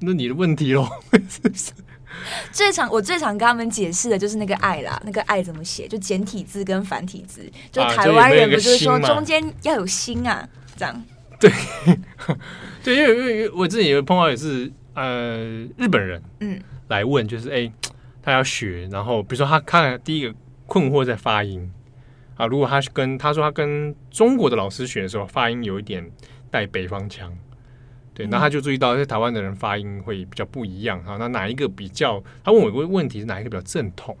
[0.00, 0.88] 那你的问题喽。
[2.52, 5.86] 最常我最常跟他们解释的就是那个爱啦，那个爱怎么写？
[5.88, 7.50] 就简体字跟繁体字。
[7.70, 10.48] 就台湾人不就是说中间要有心啊？
[10.76, 11.04] 这样。
[11.40, 11.50] 对，
[12.84, 15.38] 对，因为因为我自己有碰到也是呃
[15.76, 17.72] 日本人，嗯，来问就是哎、欸，
[18.22, 20.32] 他要学，然后比如说他看第一个
[20.66, 21.72] 困惑在发音
[22.36, 26.08] 啊，如果他跟他说他跟中国的老师学的时候，发音有一点
[26.48, 27.36] 带北方腔。
[28.14, 31.16] 对，那他就注意到，在台湾的人发音会比较不一样哈。
[31.18, 32.22] 那哪一个比较？
[32.44, 34.14] 他问我一个问题是哪一个比较正统？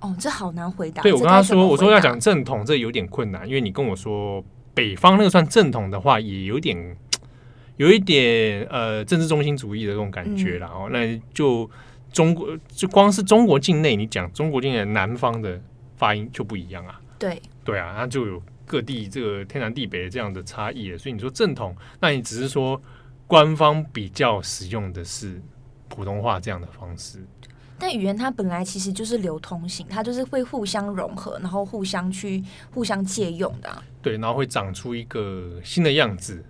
[0.00, 1.00] 哦，这好难回答。
[1.02, 6.96] 对，我跟他说，我说要讲正统，这有点困难，因为你跟我说北方那个算正统的话，也有点
[7.78, 10.88] 有一点呃政治中心主义的这种感觉了哦。
[10.90, 11.70] 嗯、那就
[12.12, 15.60] 中国就光是中国境内，你讲中国境内南方的
[15.96, 17.00] 发音就不一样啊。
[17.16, 18.42] 对，对啊，那就有。
[18.68, 22.80] 各地这个天南地北的这样的差异，所以你说正统，那你只是说
[23.26, 25.40] 官方比较使用的是
[25.88, 27.26] 普通话这样的方式。
[27.80, 33.82] 但语言它本来其实就是流通性，它就是会互相融合，然后互相去互相借用的啊。
[34.02, 36.44] 对，然后会长出一个新的样子。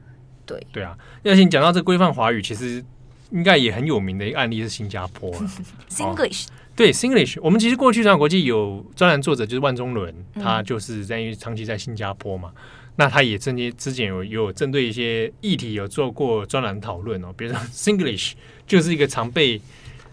[0.47, 2.83] 对对啊，要先讲到这规范华语，其实
[3.31, 5.31] 应该也很有名的一个案例是新加坡
[5.91, 6.47] Singlish。
[6.79, 12.63] 对，Singlish，我们其实过去中华国际有专栏作者就是万中伦，他就是在因为长期在新加坡嘛，嗯、
[12.95, 19.61] 那他也曾经之前有有针对一些议题有做过专栏讨论哦，比如说 Singlish 就是一个常被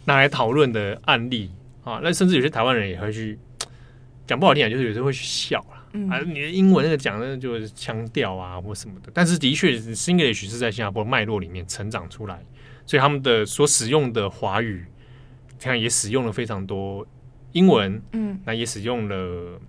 [0.05, 1.51] 拿来讨论的案例
[1.83, 3.37] 啊，那甚至有些台湾人也会去
[4.25, 12.43] 讲不好听啊，就是有时候会去笑啦，嗯、啊，你的英文那个讲的就是腔调啊或什么的，但是的确 Singlish 是在新加坡脉络里面成长出来，
[12.87, 14.83] 所以他们的所使用的华语。
[15.59, 17.05] 看，也使用了非常多
[17.53, 19.59] 英文，嗯，那也使用了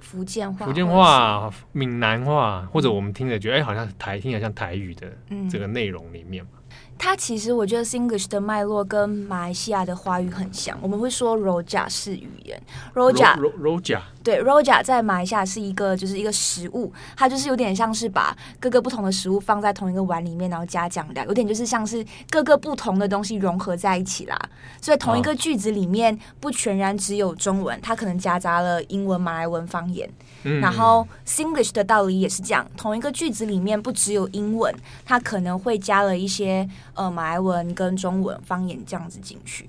[0.00, 5.12] 福建话、福建话、闽南话，或者我们听着觉得哎，好像台听起来像台语的
[5.50, 6.50] 这个内容里面嘛。
[6.98, 12.60] 它其实我觉得 Singlish 的脉络跟马来西亚的华语很像，我们会说 Rojak 式语言
[12.94, 24.38] Rojak 对 Rojak 在马来西亚是一个就是一个食物，它就是有点像是把各个不同的食物放在同一个碗里面，然后加酱料，有点就是像是各个不同的东西融合在一起啦。
[24.80, 30.08] 所以同一个句子里面不全然只有中文，它可能夹杂了英文、马来文方言。
[30.42, 39.68] 嗯、然后 Singlish 的道理也是这样，同一个句子里面不只有英文，它可能会加了一些呃马来文跟中文方言这样子进去。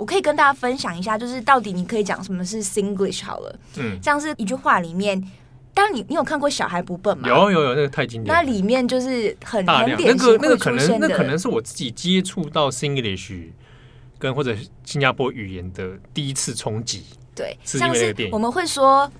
[0.00, 3.58] 我可以跟大家分享一下，就是到底你可以讲什么是 Singlish 好了。
[3.76, 5.22] 嗯，像是一句话里面，
[5.74, 7.28] 当然你你有看过小孩不笨吗？
[7.28, 8.34] 有有有，那个太经典。
[8.34, 13.48] 那里面就是很大很典型会出现的，那个那个可能那可能是我自己接触到 Singlish
[14.18, 17.04] 跟或者新加坡语言的第一次冲击。
[17.34, 19.10] 对，像是我们会说。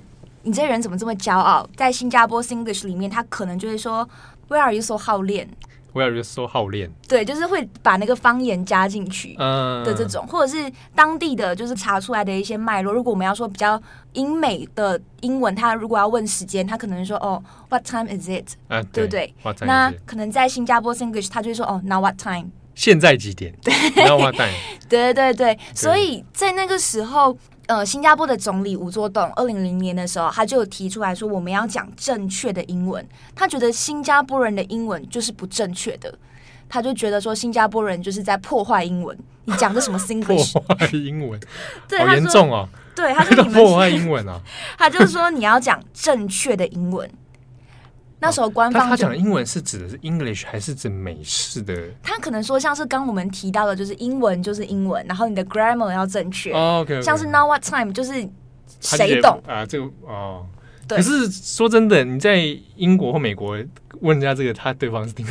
[0.43, 1.69] 你这人怎么这么骄傲？
[1.77, 4.09] 在新加坡 Singlish 里面，他可能就会说
[4.49, 5.47] “Where are you so 好练
[5.93, 12.93] ？”“Where are you so 好练？”对，就是会把那个方言加进去的这种，uh, 或者是当地的就是查出来的一些脉络。
[12.93, 13.81] 如果我们要说比较
[14.13, 19.35] 英美的英文，他如果要问时间，他可能说：“哦，What time is it？” 啊，对不对？
[19.61, 23.55] 那可能在新加坡 Singlish，他就会说：“哦，Now what time？” 现在几点？
[23.63, 23.75] 对
[24.07, 24.53] ，Now what time？
[24.89, 27.37] 对对对，所以在那个时候。
[27.71, 33.07] 呃，新加坡的总理吴作栋，二零零零年的时候，他就有提出来说，我们要讲正确的英文。
[33.33, 36.13] 他觉得新加坡人的英文就是不正确的，
[36.69, 39.17] 他就觉得说新加坡人就是在破坏英文。
[39.45, 40.53] 你讲的什么 Singlish？
[40.53, 41.39] 破坏英文，
[41.87, 42.69] 对，好严重哦。
[42.97, 44.41] 对，他说 你们破坏英文啊。
[44.77, 47.09] 他就是说你要讲正确的英文。
[48.21, 51.75] 那时候官方、哦、他讲的英文是指的是 English 还是指美式的？
[52.03, 56.53] 他可能说像是刚我们提到的，就是英文就是英文，然后你的 grammar 要正确。
[56.53, 57.03] 哦、okay, okay.
[57.03, 58.29] 像是 Now what time 就是
[58.81, 59.65] 谁懂啊？
[59.65, 60.47] 这个哦，
[60.87, 60.99] 对。
[60.99, 62.37] 可是说真的，你在
[62.77, 63.57] 英国或美国
[64.01, 65.27] 问人家这个，他对方是听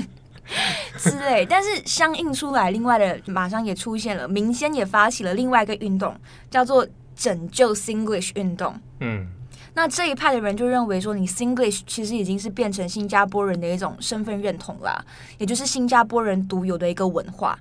[0.96, 1.44] 之类。
[1.44, 6.18] 但是相应出来，另外的马上也出现了，民间也发起了另外一个运动，
[6.50, 8.74] 叫做拯救 Singlish 运动。
[9.00, 9.26] 嗯。
[9.76, 15.04] 那这一派的人就认为说，你 Singlish 其实已经是变成新加坡人的一种身份认同啦，
[15.36, 17.58] 也就是新加坡人独有的一个文化。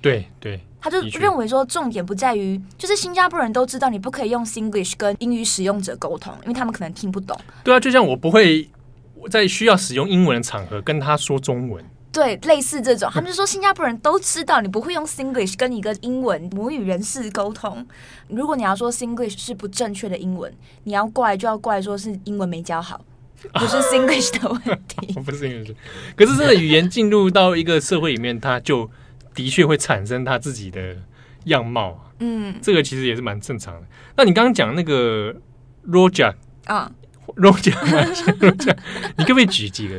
[0.00, 7.38] 对对，他就认为说，重点不在于，就是新加坡人都知道你不可以用 Singlish 跟英语使用者沟通，因为他们可能听不懂。
[7.62, 8.66] 对啊，就像我不会
[9.30, 11.84] 在需要使用英文的场合跟他说中文。
[12.10, 17.86] 对，类似这种，他们就说新加坡人都知道你不会用 Singlish 跟一个英文母语人士沟通。
[18.28, 20.52] 如果你要说 Singlish 是不正确的英文，
[20.84, 23.04] 你要怪就要怪说是英文没教好，
[23.52, 25.12] 不是 Singlish 的问题。
[25.20, 25.74] 不是 Singlish，
[26.16, 28.90] 可是这个语言进入到一个社会里面，它就
[29.34, 30.96] 的确会产生它自己的
[31.44, 32.10] 样貌。
[32.20, 33.86] 嗯，这个其实也是蛮正常的。
[34.16, 35.36] 那你刚刚讲那个
[35.86, 36.90] Roger 啊
[37.36, 38.76] ，Roger，Roger，
[39.16, 39.94] 你可不可以举几个？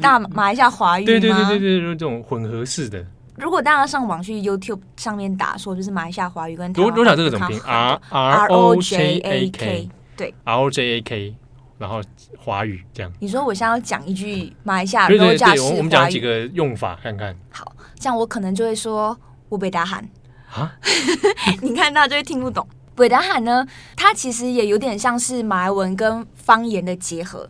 [0.00, 1.06] 大马来西亚华语吗？
[1.06, 3.04] 对对对对对，这种混合式的
[3.36, 11.36] 如果大家上网去 YouTube 上面打说，就是马来西亚华语跟罗罗小这个怎么拼？R R O J A K 对，R O J A K，
[11.78, 12.02] 然后
[12.36, 13.12] 华语这样。
[13.20, 17.36] 你说我现在要讲一句马来西亚罗家式华语，我们讲几个用法看看。
[17.50, 19.16] 好，这样我可能就会说
[19.48, 20.06] 我被打喊
[20.52, 20.72] 啊，
[21.62, 22.66] 你看到就会听不懂。
[22.96, 27.48] 北达喊呢，它其实也有点像是马来文跟方言的结合。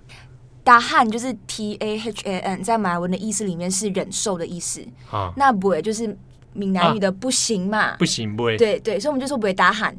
[0.68, 4.87] 达罕就是 T A H A N，在马来文的意思里面是忍受的意思。
[5.11, 6.14] 啊，那韦就是
[6.52, 7.78] 闽南语的不行嘛？
[7.78, 8.59] 啊、不行，韦。
[8.59, 9.96] 对对，所以我们就说韦达罕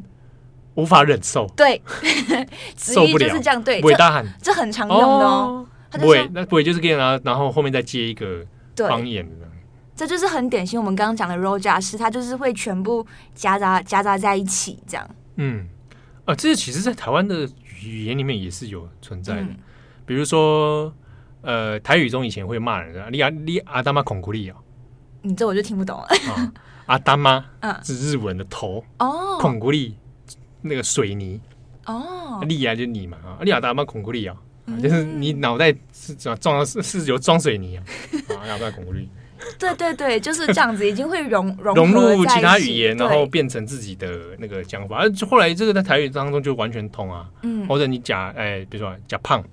[0.76, 1.48] 无法忍受。
[1.58, 1.82] 对，
[2.78, 3.64] 直译就是这样。
[3.64, 5.66] 对，韦达罕这很常用的哦。
[6.02, 8.46] 韦那韦就是给他，然后后面再接一个
[8.78, 9.48] 方言的。
[9.96, 13.04] 这就是很典型，我们刚刚讲的 Rojak 是它就是会全部
[13.34, 15.10] 夹杂夹杂在一起这样。
[15.38, 15.68] 嗯，
[16.26, 17.50] 啊，这其实，在台湾的
[17.82, 19.42] 语言里面也是有存在的。
[19.42, 19.58] 嗯、
[20.10, 20.92] 比如说，
[21.44, 24.58] 呃，台语中以前会骂人的，你阿你阿达玛孔古力啊，
[25.22, 26.08] 你这我就听不懂了。
[26.34, 26.52] 啊、
[26.88, 29.96] 阿达玛， 嗯，是日文的头哦，孔古力
[30.64, 31.40] 那个水泥。
[31.86, 34.36] 哦，利啊就是你嘛啊，你阿达玛孔古力啊，
[34.82, 37.84] 就是你脑袋是装装是是有装水泥啊，
[38.30, 39.08] 啊， 阿达玛孔古力。
[39.60, 44.98] 对对对，就是这样子，已经会融 融融入其他语言，然后变成自己的那个讲法。
[45.04, 47.30] 而后来这个在台语当中就完全通啊。
[47.44, 49.44] 嗯，或者你假哎，比如说假胖，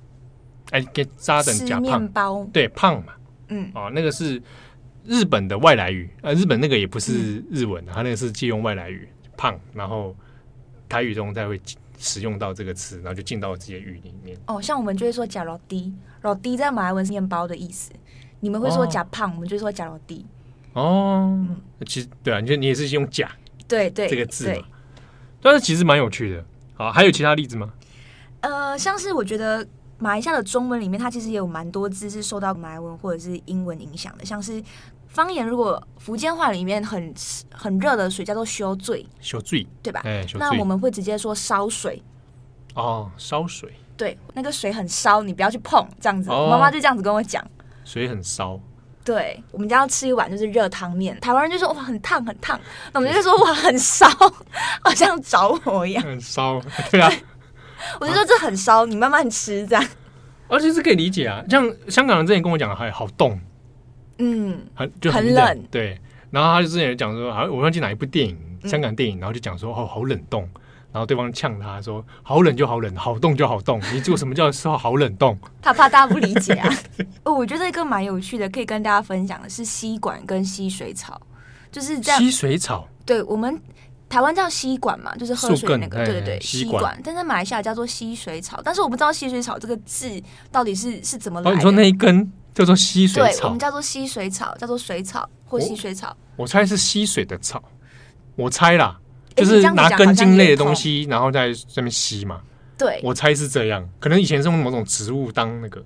[0.71, 3.13] 哎，给扎等假胖包，对胖嘛。
[3.49, 4.43] 嗯，哦，那个是
[5.05, 10.15] 日本的外来语，呃，日本那个也不是日文，它那个是借用外来语胖，然后
[10.89, 11.61] 台语中才会
[11.99, 14.37] 使用到这个词，然后就进到自己的语里面。
[14.47, 17.93] 哦，像我们就会说假老低，老低在马来文是面包的意思。
[18.41, 20.27] 你们会说假胖，哦、我们就说假老弟。
[20.73, 23.31] 哦，嗯、其实对啊，你你也是用假
[23.67, 24.63] 对对这个字嘛，
[25.41, 26.45] 但是其实蛮有趣的。
[26.75, 27.73] 好，还有其他例子吗？
[28.41, 29.67] 呃，像是我觉得
[29.99, 34.25] 马来西亚的中文里面，它其实也有蛮多字是受到马来文或者是英文影响的。
[34.25, 34.63] 像是
[35.09, 37.15] 方言，如果福建话里面很
[37.51, 40.03] 很热的水叫做烧醉，烧醉对吧？
[40.05, 42.03] 哎，那我们会直接说烧水。
[42.75, 43.73] 哦，烧水。
[43.97, 46.29] 对，那个水很烧，你不要去碰，这样子。
[46.29, 47.43] 妈妈就这样子跟我讲。
[47.83, 48.61] 水很烧，
[49.03, 52.61] 对，我们家要吃一碗就是热汤面，台湾人就说哇很烫很烫，
[52.93, 54.07] 那我们就说哇很烧，
[54.85, 57.11] 好像着火一样，很烧，对啊，
[58.01, 59.89] 我就说这很烧，你慢慢吃这样，
[60.49, 63.39] 而且是可以理解啊，像香港人之前跟我讲还好冻，
[64.19, 70.49] 嗯，很就很冷，对，然后他就之前讲说，好我忘记哪一部电影，香港电影，然后就讲说哦好冷冻。
[70.93, 73.79] 然后对方呛他说：“好冷就好冷，好冻就好冻。
[73.93, 76.75] 你做什么叫说好冷冻？” 他怕大家不理解啊。
[77.25, 81.21] 哦，我觉得一个蛮有趣的，可以跟大家分享的是吸管跟吸水草，
[81.71, 82.19] 就是这样。
[82.19, 83.61] 吸水草，对我们
[84.09, 86.99] 台湾叫吸管嘛，就是喝水那个，对对对，吸管。
[87.03, 91.57] 但在马来西亚叫做吸水草，但是我不知道吸水草这个字到底是是怎么来的。
[91.57, 96.17] 你说那一根叫做吸水草，对，我们叫做吸水草，叫做水草或吸水草。
[96.37, 97.63] 我猜是吸水的草，
[98.37, 98.99] 我猜啦。
[99.35, 102.41] 就是拿根茎类的东西，然后在上面吸嘛。
[102.79, 103.87] 对，我猜是这样。
[104.01, 105.85] 可能以前是用某种植物当那个，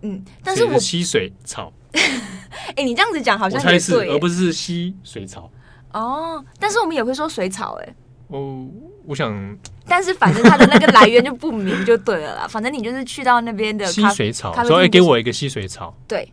[0.00, 1.70] 嗯，但是我吸水草。
[2.74, 5.50] 哎，你这样子讲好像我猜是，而不是吸水草。
[5.98, 7.94] 哦，但是我们也会说水草，哎。
[8.28, 8.66] 哦，
[9.04, 9.56] 我想。
[9.88, 12.46] 但是反正它的那个来源就不明就对了啦。
[12.50, 15.94] 反正你就是去到那边的吸水草，所以给我一个吸水草。
[16.08, 16.32] 对。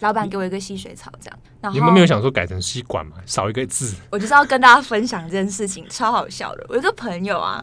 [0.00, 1.38] 老板给我一个吸水草，这样。
[1.60, 3.16] 然后你们没有想说改成吸管吗？
[3.26, 3.94] 少一个字。
[4.10, 6.64] 我就是要跟大家分享这件事情，超好笑的。
[6.70, 7.62] 我有个朋友啊，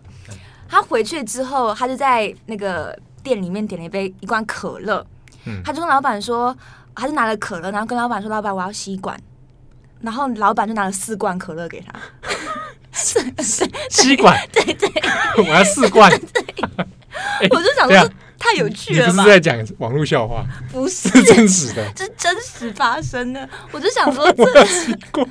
[0.70, 5.04] 他回去之后，他就在那个店里面点了一杯一罐可乐。
[5.46, 6.56] 嗯，他就跟老板说，
[6.94, 9.20] 他就拿了可乐，然后跟老板说：“老板，我要吸管。”
[10.02, 11.94] 然后老板就拿了四罐可乐给他。
[13.90, 14.40] 吸管？
[14.52, 14.90] 对对，
[15.38, 16.12] 我要四罐。
[16.12, 18.12] 我就想说。
[18.40, 19.08] 太有趣了！
[19.08, 20.46] 你不是在讲网络笑话？
[20.72, 23.50] 不是，是真实的，这真实发生的。
[23.72, 25.28] 我就想说这，这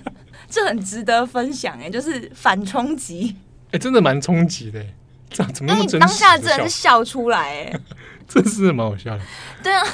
[0.50, 3.36] 这很值得分享哎，就是反冲击。
[3.70, 4.84] 哎，真的蛮冲击的，
[5.30, 5.98] 这样怎么那么真实？
[6.00, 7.38] 当下真的是笑出来
[7.70, 7.80] 哎，
[8.26, 9.20] 这是蛮好笑的。
[9.62, 9.86] 对啊，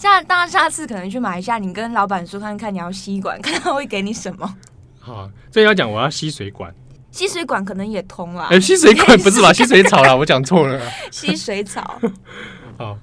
[0.00, 4.56] 下大家下次可能去买一下，你跟老板说看看你要吸管，看他会给你什么。
[4.98, 6.74] 好，所以要讲我要吸水管，
[7.10, 8.44] 吸水管可能也通了。
[8.44, 9.52] 哎，吸水管不是吧？
[9.52, 10.80] 吸水草啦， 我讲错了。
[11.10, 12.00] 吸水草。
[12.78, 12.98] 好，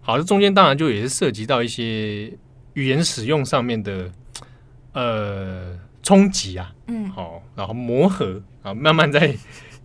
[0.00, 2.32] 好，这中间当然就也是涉及到一些
[2.72, 4.10] 语言使用上面的
[4.92, 9.36] 呃冲击啊，嗯，好，然后磨合啊，慢慢在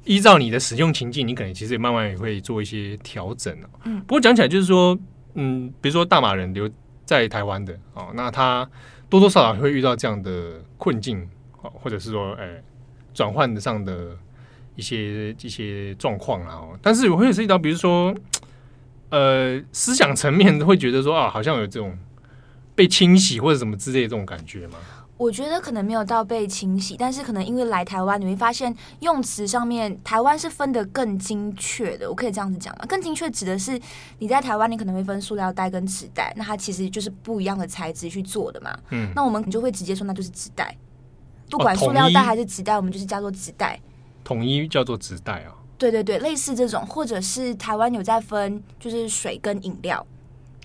[0.05, 3.70] 依照你的使用情境，你可能其实也慢慢也会做一些调整哦。
[3.84, 4.97] 嗯，不过讲起来就是说，
[5.36, 6.69] 嗯，比如说大马人留
[7.05, 8.69] 在台湾的哦，那他
[9.09, 11.27] 多多少少会遇到这样的困境
[11.61, 12.61] 哦，或者是说，哎，
[13.13, 14.17] 转换上的
[14.75, 18.13] 一些一些状况啊，但是我会涉及到，比如说。
[19.09, 21.95] 呃，思想层面会觉得说啊，好像有这种
[22.73, 24.79] 被清洗或者什么之类的这种感觉吗？
[25.16, 32.09] 我觉得可能没有到被清洗，但是可能因为来台湾，你会发现用词上面台湾是分得更精确的。
[32.09, 32.86] 我可以这样子讲吗？
[32.88, 33.80] 更精确指的是
[34.20, 38.78] 你在台湾，你可能会分塑料袋跟纸袋，那它其实就是不一样的材质去做的嘛。
[38.89, 40.76] 嗯，那我们就会直接说那就是纸袋，
[41.49, 43.80] 不管塑料袋还是纸袋，我们就是叫做纸袋，
[44.24, 45.53] 统一叫做纸袋啊。
[45.78, 50.05] 对对对，类似这种，或者是台湾有在分，就是水跟饮料。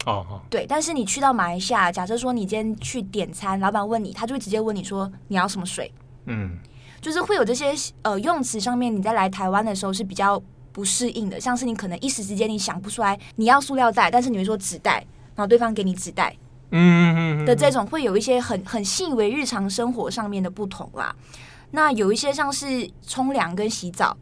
[0.09, 5.93] 哦哦，对，但是你去到马来西亚，假设说你今天去点餐，老板问你，他就会直接问你说你要什么水？
[6.25, 6.57] 嗯，
[6.99, 10.43] 就是会有这些呃用词上面，你在来台湾的时候是比较
[10.73, 15.05] 不适应的，像是你可能一时之间你想不出来你要塑料袋，但是你会说纸袋，
[15.35, 16.35] 然后对方给你纸袋，
[16.71, 21.15] 嗯的这种会有一些很很细微日常生活上面的不同啦。
[21.73, 24.17] 那有一些像是冲凉跟洗澡，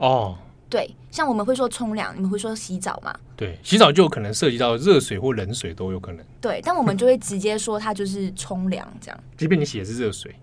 [0.00, 0.36] 哦。
[0.74, 3.14] 对，像我们会说冲凉，你们会说洗澡嘛？
[3.36, 6.26] 对，洗澡就有可能涉及到热水或冷水都有可能。
[6.40, 9.20] 对，但我们就会直接说它就是冲凉这样。
[9.36, 10.34] 即便你洗的是热水，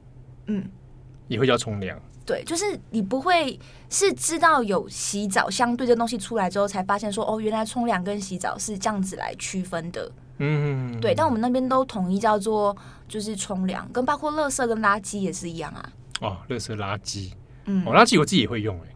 [0.45, 0.63] 嗯，
[1.27, 1.99] 也会叫冲凉。
[2.25, 3.59] 对，就是你不会
[3.89, 10.09] 是知道有洗澡相对的东西出来之后，才发现说哦，原来冲凉跟洗澡是这样子来区分的。
[10.37, 12.73] 嗯，对，但我们那边都统一叫做
[13.05, 15.91] 就是冲凉，跟包括垃圾跟垃圾也是一样啊。
[16.21, 17.33] 哦，垃圾垃圾，
[17.65, 18.90] 嗯，哦，垃圾我自己也会用哎。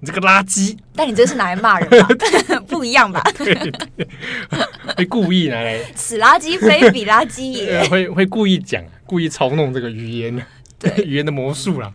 [0.00, 0.76] 你这个垃圾！
[0.94, 2.08] 但你这是拿来骂人吧？
[2.66, 3.22] 不一样吧？
[4.96, 7.82] 会故意拿来此垃圾非彼垃圾也。
[7.88, 10.46] 会会故意讲，故意操弄这个语言，
[10.78, 11.92] 对语言的魔术啦。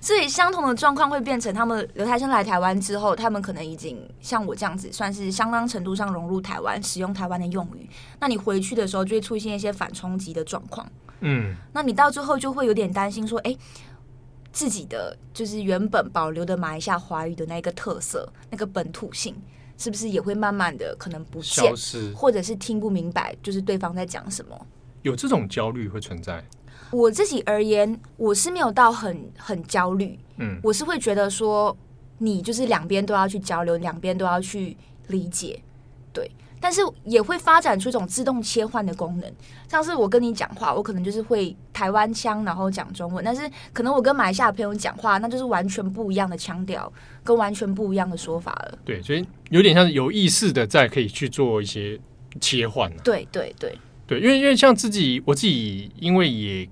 [0.00, 7.90] 所以相同的状况会变成，他们留台生来台湾之后，他们可能已经像我这样子，算是相当程度上融入台湾，使用台湾的用语。
[8.20, 10.86] 那你回去的时候，就会出现一些反冲击的状况。
[11.22, 13.56] 嗯，那你到最后就会有点担心，说，哎。
[14.56, 19.36] 自己的就是原本保留的马来西亚华语的那个特色，那个本土性，
[19.76, 24.66] 是不是也会慢慢的可能不见，消失，或者是听不明白，就是对方在讲什么？
[25.02, 26.42] 有这种焦虑会存在？
[26.90, 31.76] 我自己而言，我是没有到很很焦虑，嗯，我是会觉得说，
[32.16, 34.74] 你就是两边都要去交流，两边都要去
[35.08, 35.62] 理解，
[36.14, 36.30] 对。
[36.60, 39.32] 但是也会发展出一种自动切换的功能，
[39.68, 43.24] 像是我跟你讲话，我可能就是会台湾腔，然后讲中文。
[43.24, 43.42] 但是
[43.72, 46.90] 可能我跟马来西亚朋友讲话，那就是完全不一样的腔调，
[47.22, 48.78] 跟完全不一样的说法了。
[48.84, 51.98] 对，所以有点像是有意识的在可以去做一些
[52.40, 52.90] 切换。
[53.04, 56.68] 对对对对，因为因为像自己我自己，因为也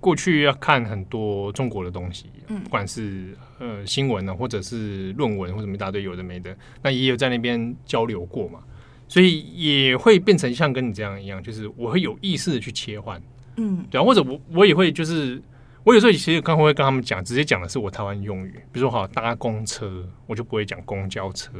[0.00, 8.60] 过去要看很多中国的东西，嗯，不管是呃新闻呢，或者是论文或者什么一大堆有的没的，那也有在那边交流过嘛。
[9.08, 13.22] 所以也会变成像跟你这样一样，就是我会有意识的去切换，
[13.56, 15.40] 嗯，对啊，或者我我也会就是
[15.84, 21.50] 我有时候其实刚会跟他们讲，直接讲的是我台湾用语，比如说好搭公车，我就不会讲公交车，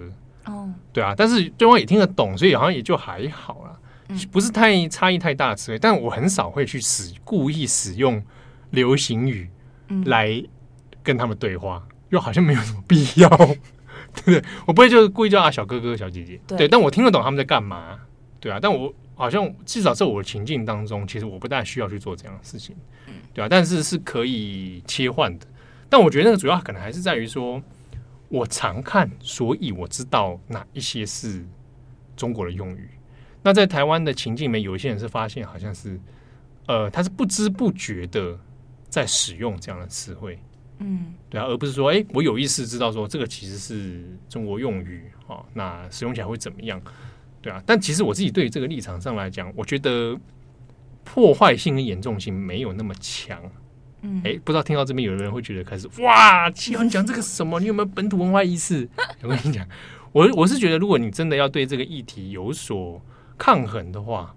[0.46, 8.22] 哦，对啊，但是对方也听得懂，所以好像也就还好啦，不是太差异太大的词汇，但我很少会去使故意使用
[8.70, 9.48] 流行语
[10.06, 10.42] 来
[11.04, 13.28] 跟他们对话，又好像没有什么必要。
[14.16, 17.98] 对 不对，我不会就是故意叫啊小哥哥、小姐姐，对，对，但我听得懂他们在干嘛，
[18.40, 22.74] 对啊，但我好像至少在我的情境当中，其实我不大需要去做这样的事情，
[23.32, 25.46] 对啊，但是是可以切换的，
[25.88, 27.62] 但我觉得那个主要可能还是在于说，
[28.28, 31.44] 我常看，所以我知道哪一些是
[32.16, 32.90] 中国的用语。
[33.42, 36.00] 那在台湾的情境里面，有一些人是发现好像是，
[36.66, 38.36] 呃，他是不知不觉的
[38.88, 40.36] 在使用这样的词汇。
[40.78, 46.80] 嗯，对啊，而不是说，哎，我有意识知道说这个其实是中国用语啊，那使用起来会怎么样？
[47.40, 50.18] 对啊，但其实我自己对于这个立场上来讲，我觉得
[51.04, 53.40] 破坏性跟严重性没有那么强。
[54.02, 57.58] 嗯，哎，不知道听到这边有的人会觉得开始哇，娸雯讲这个什么？
[57.60, 58.86] 你有没有本土文化意识？
[59.22, 59.66] 我跟你讲，
[60.12, 63.00] 我我是觉得，如果你真的要对这个议题有所
[63.38, 64.34] 抗衡的话，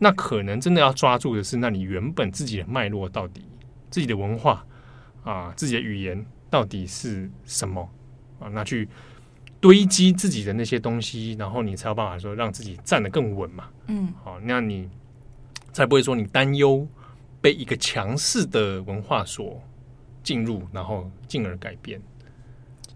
[0.00, 3.42] 那可能真的要抓住的是，那你原本自己的脉络到底，
[3.88, 4.66] 自己的文化。
[5.26, 7.80] 啊，自己的语言到底是什么
[8.38, 8.46] 啊？
[8.52, 8.88] 那去
[9.60, 13.64] 堆积自己的那些东西，然后你才有办法说让自己站得更稳嘛。
[13.88, 14.88] 嗯，好，那你
[15.72, 16.86] 才不会说你担忧
[17.40, 19.60] 被一个强势的文化所
[20.22, 22.00] 进入，然后进而改变。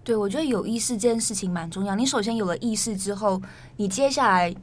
[0.04, 1.96] 对，我觉得有意识这件事情蛮重要。
[1.96, 3.42] 你首先有了意识之后，
[3.76, 4.54] 你接下来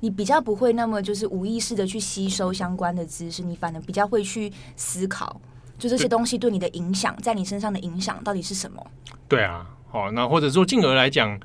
[0.00, 5.38] 你比较不会那么就是无意识的去吸收相关的知识，你反而比较会去思考。
[5.82, 8.86] 就这些东西对你的影响，在你身上的影响到底是什么？
[9.26, 11.40] 对啊，好，那或者说进而来讲，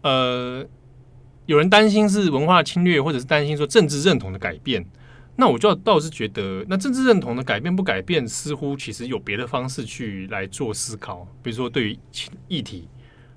[0.00, 0.66] 呃，
[1.44, 4.82] 有人担心是文化侵略，或者是担心说政治认同的改变，
[5.36, 11.98] 那我就倒是觉得，那政治认同的改变不改变，似乎其实有别的方式去来做思考，比如说对于
[12.48, 12.88] 议题，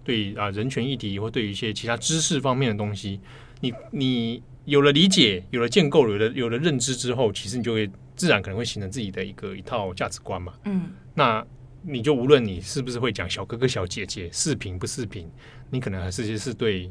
[0.05, 3.19] 对于啊人权议题，或对于一些其他知识方面的东西，
[3.59, 10.53] 你你有了理解，有了建构，有了有了认知之后，其实你就会自然可能会形成自己的一个一套价值观嘛。
[10.63, 11.45] 嗯，那
[11.81, 15.29] 你就无论你是不是会讲小哥哥小姐姐，视频不视频，
[15.69, 16.89] 你可能还是是对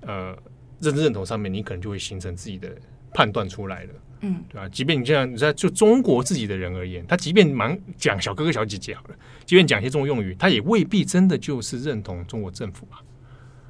[0.00, 0.36] 呃
[0.80, 2.74] 认知认同上面，你可能就会形成自己的
[3.12, 3.90] 判断出来了。
[4.20, 4.68] 嗯，对吧？
[4.70, 12.98] 即便你这样，你在就中国自己的人而言，他即便忙讲小哥哥小姐姐好了，即便讲一些中国用语，他也未必真的就是认同中国政府嘛。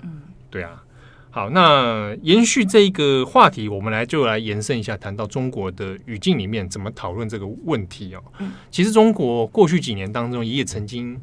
[0.03, 0.83] 嗯，对啊。
[1.35, 8.23] 好，那延续这一个话题，我们来就来延伸一下，谈到中国的语境里面怎么讨论这个问题哦。
[8.39, 11.21] 嗯，其实中国过去几年当中也曾经，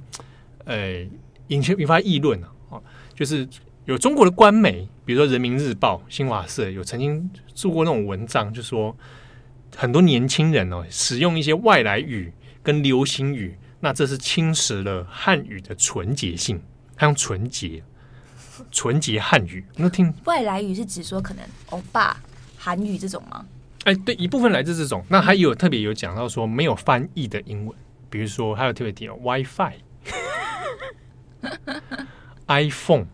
[0.66, 1.08] 呃，
[1.48, 2.38] 引起引发议论
[2.70, 2.76] 啊，
[3.16, 3.48] 就是
[3.86, 8.94] 有中国的官媒，比如说《人民日报》、新华社，有曾经做过那种文章，就说
[9.78, 16.62] 很多年轻人哦，使用一些外来语跟流行语，那这是侵蚀了汉语的纯洁性，
[16.98, 17.82] 它用纯洁。
[18.72, 22.18] 纯洁汉语，那听外来语是指说可能欧巴
[22.58, 23.46] 韩语这种吗？
[23.86, 25.04] 哎，对，一部分来自这种。
[25.10, 27.76] 那还有特别有讲到说没有翻译的英文，
[28.10, 29.74] 比如说还有特别提到 WiFi、
[32.48, 33.08] iPhone，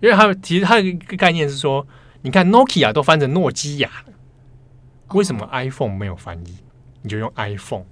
[0.00, 1.86] 因为它其实它的一个概念是说，
[2.22, 3.90] 你看 Nokia 都翻成诺基亚，
[5.08, 6.58] 为什么 iPhone 没有翻译？
[7.02, 7.84] 你就用 iPhone。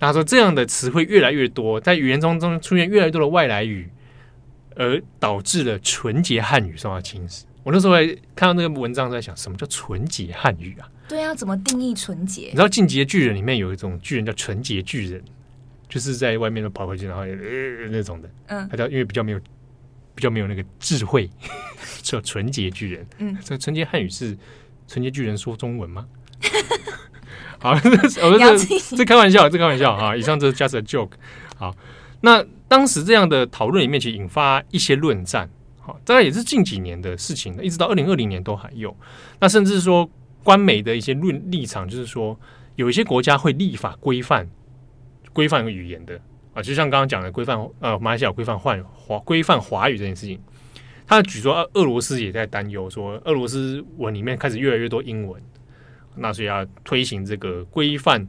[0.00, 3.90] 那他说这样的词汇越来越多，在语言中中出现越来越多的外来语。
[4.78, 7.42] 而导致了纯洁汉语受到侵蚀。
[7.64, 10.88] 我那时候还看到那个文章，在想什么叫纯洁汉语啊？
[11.08, 12.42] 对啊，怎么定义纯洁？
[12.44, 15.22] 你知道《进击的巨人》里面有一种巨人叫纯洁巨人，
[15.88, 18.30] 就是在外面都跑回去，然后、呃、那种的。
[18.46, 19.40] 嗯，他叫因为比较没有
[20.14, 21.28] 比较没有那个智慧，
[22.00, 23.06] 叫纯洁巨人。
[23.18, 24.36] 嗯，这纯洁汉语是
[24.86, 26.06] 纯洁巨人说中文吗？
[27.60, 27.72] 好，
[28.22, 30.14] 我这这开玩笑，这开玩笑啊！
[30.16, 31.10] 以上这是 just a joke。
[31.56, 31.74] 好，
[32.20, 32.44] 那。
[32.70, 35.48] 当时这样的讨论里面，其实引发一些论战，
[35.80, 38.94] 好，当然也是近几年的事情了，一直到二零二零年都还有。
[39.40, 40.06] 那甚至说，
[40.44, 42.38] 官媒的一些论立场，就是说，
[42.76, 44.46] 有一些国家会立法规范
[45.32, 46.20] 规范语言的
[46.52, 50.38] 啊，就像刚刚讲的规范呃，马来西亚规范华华规范华语这件事情。
[51.06, 55.42] 他举说，俄罗斯也在担忧说，俄罗斯文里面开始越来越多英文，
[56.16, 58.28] 那所以要推行这个规范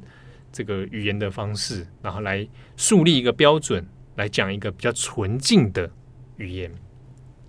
[0.51, 2.47] 这个语言的方式，然后来
[2.77, 3.85] 树立一个标准。
[4.15, 5.89] 来讲一个比较纯净的
[6.35, 6.69] 语言。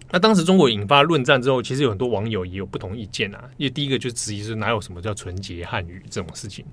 [0.09, 3.51] 那当时中国引发论战之后，其实有很多网友也有不同意见啊。
[3.57, 6.65] 因为第一个就质疑是哪有什么叫纯洁汉语这种事情？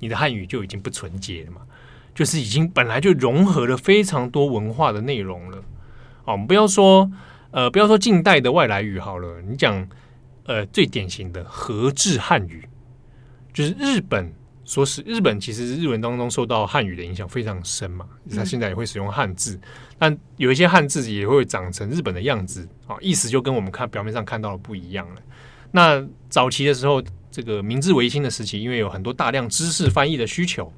[0.00, 1.60] 你的汉语就已经不纯洁了嘛？
[2.16, 5.58] 就是已经本来就融合了非常多文化的内容了。
[6.24, 7.08] 哦，我们不要说
[7.52, 9.88] 呃，不要说近代的外来语好了，你讲
[10.46, 12.68] 呃最典型的和制汉语，
[13.52, 14.34] 就是日本。
[14.64, 19.60] 说是日本，其实日文当中受到汉语的影响非常深嘛，他现在也会使用汉字，
[19.98, 25.20] 但有一些汉字也会长成日本的样子啊，意思就跟我们看表面上看到的不一样了。
[25.72, 30.72] 那早期的时候，这个明治维新的时期，因为有很多大量知识翻译的需求，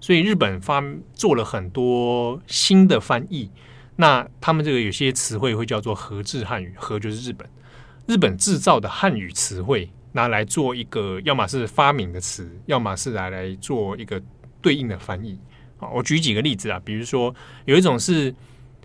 [0.00, 0.82] 所以日本发
[1.12, 3.50] 做了很多新的翻译。
[3.96, 7.48] 那他们这个有些词汇会叫做和制汉语，和就是日本，
[8.06, 9.90] 日本制造的汉语词汇。
[10.16, 14.20] 拿来做一个，要么是发明的词，要么是拿来做一个
[14.62, 15.38] 对应的翻译。
[15.76, 17.32] 好，我举几个例子啊，比如说
[17.66, 18.34] 有一种是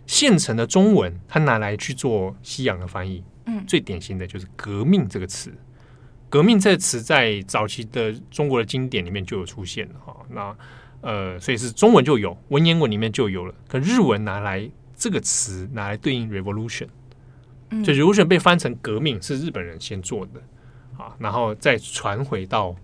[0.05, 3.23] 现成的中文，它拿来去做西洋的翻译。
[3.45, 5.53] 嗯，最典型的就是“革命”这个词。
[6.29, 10.15] “革命”这个词在早期的中国的经典里面就有出现了哈。
[10.29, 10.55] 那
[10.99, 13.55] 呃，所以是中文就有，文言文里面就有了。
[13.69, 16.88] 可日文拿来这个词拿来对应 “revolution”，
[17.84, 20.41] 就 “revolution” 被翻成“革命”，是日本人先做的。
[21.02, 22.76] 啊，然后再传回到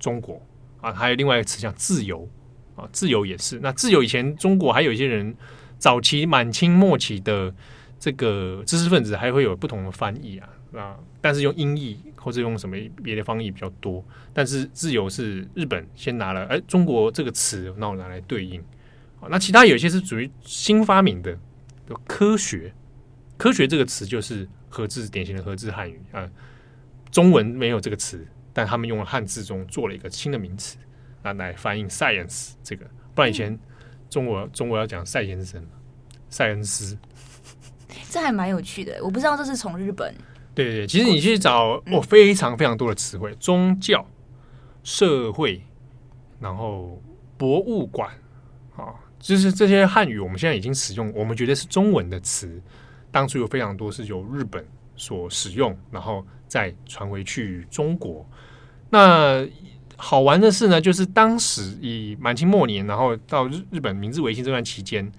[0.00, 0.42] 中国
[0.80, 2.28] 啊，还有另外一个词叫自由
[2.74, 3.60] 啊，自由也是。
[3.60, 5.32] 那自由以前中国还有一些人，
[5.78, 7.54] 早期满清末期的
[8.00, 14.04] 这个知识分子还会有不同的翻译啊啊，但是用音译或者用什么别的翻译比较多。
[14.32, 18.60] 但是自由是日本先拿了，哎，中国这个词那我拿来对应
[19.20, 19.28] 啊。
[19.30, 21.38] 那其他有些是属于新发明的，
[22.08, 22.74] 科学，
[23.36, 26.28] 科学这个词就是和字，典型的和字汉语啊。
[27.12, 30.78] 中文没有这个词，但他们用了汉字中做了一个新的名词，
[31.22, 32.84] 那，来翻译 science 这个。
[33.14, 33.56] 不然以前
[34.08, 35.62] 中国中国要讲赛先生，
[36.30, 36.98] 赛恩斯，
[38.08, 38.98] 这还蛮有趣的。
[39.04, 40.14] 我不知道这是从日本。
[40.54, 44.06] 对对对，其实你去找哦，非常非常多的词汇，宗教、
[44.82, 45.62] 社会，
[46.40, 47.00] 然后
[47.36, 48.10] 博物馆，
[48.76, 52.60] 啊，就是这些汉语，我们现在已经使用，我们觉得是中文的词，
[53.10, 54.62] 当初有非常多是由日本
[54.96, 56.24] 所使用，然后。
[56.52, 58.28] 再传回去中国，
[58.90, 59.42] 那
[59.96, 65.10] 好玩的是呢，就是当时以满清末年，然后到日日本明治维新这段期间，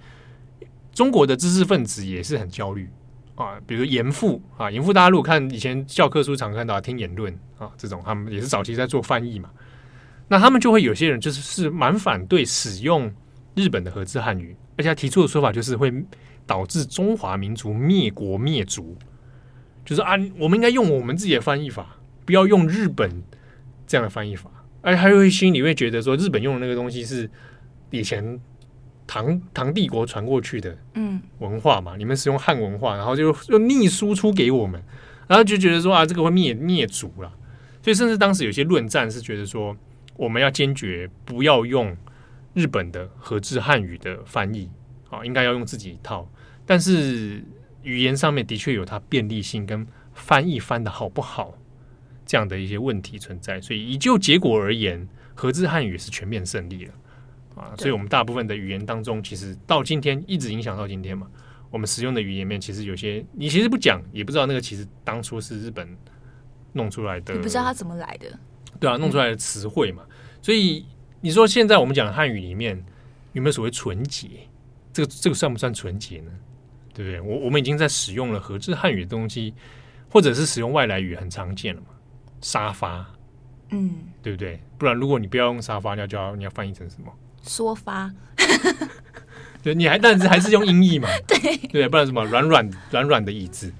[0.92, 2.88] 中国的知识分子也是很焦虑
[3.34, 9.50] 啊，比如严复啊，严复大家如果看以前教科书常看到听言论啊，这种他们也是早期在做翻译嘛。
[10.28, 13.12] 那他们就会有些人就是是蛮反对使用
[13.56, 15.92] 日本的和字汉语，而且他提出的说法就是会
[16.46, 18.96] 导致中华民族灭国灭族，
[19.86, 23.24] 就是啊，我们应该用我们自己的翻译法，不要用日本
[23.88, 24.50] 这样的翻译法。
[24.82, 27.30] 而且还会心里会觉得说，日本用的那个东西是
[27.90, 28.40] 以前。
[29.06, 34.82] 唐唐帝国传过去的嗯文化嘛，嗯、你们使用汉文化，然后就又逆输出给我们，
[35.28, 37.32] 然后就觉得说啊，这个会灭灭族了。
[37.82, 39.76] 所以甚至当时有些论战是觉得说，
[40.16, 41.96] 我们要坚决不要用
[42.54, 44.70] 日本的和制汉语的翻译
[45.10, 46.28] 啊，应该要用自己一套。
[46.66, 47.44] 但是
[47.84, 51.58] 语言上面的确有它便利性跟翻译翻的好不好
[52.26, 53.62] 这样的一些问题存在。
[53.62, 56.94] 所以以就结果而言，合资汉语是全面胜利了。
[57.56, 61.28] 啊，所以我们大部分的语言当中，其实到今天一直影响到今天嘛。
[61.70, 65.88] 我们使用的语言面，其实有些你其实不讲，也不知道那个其实当初是日本
[66.74, 68.40] 弄出来的，你不知道它怎么来的。
[68.80, 70.04] 对啊，弄出来的词汇嘛。
[70.08, 70.86] 嗯、所以
[71.22, 72.84] 你说现在我们讲的汉语里面
[73.34, 74.28] 有没有所谓纯洁？
[74.92, 76.32] 这个这个算不算纯洁呢？
[76.94, 77.22] 对不对？
[77.22, 79.54] 我我们已经在使用了合制汉语的东西，
[80.10, 81.88] 或者是使用外来语很常见了嘛。
[82.42, 83.06] 沙发，
[83.70, 84.62] 嗯，对不对？
[84.78, 87.12] 不然如果你不要用沙发，你要叫你要翻译成什么？
[87.48, 88.12] 说发，
[89.64, 91.08] 对，你还但是还是用音译嘛？
[91.28, 93.74] 对对，不然什么软软软软的椅子。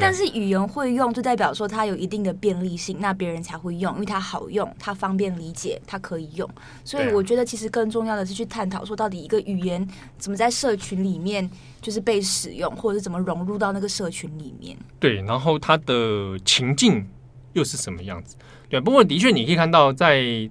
[0.00, 6.48] 但是语言会用，就代表说它有一定的便利性，那别人才会用，因为它好用，它方便理解，它可以用。
[6.84, 9.86] 所以我觉得其实更重要的是去探讨说，到底一个语言
[10.18, 11.48] 怎么在社群里面
[11.80, 14.76] 就是被使用，或者是怎么融入到那个社群里面。
[14.98, 17.06] 对，然后它的情境
[17.52, 18.36] 又是什么样子？
[18.68, 20.50] 对，不过的确你可以看到在。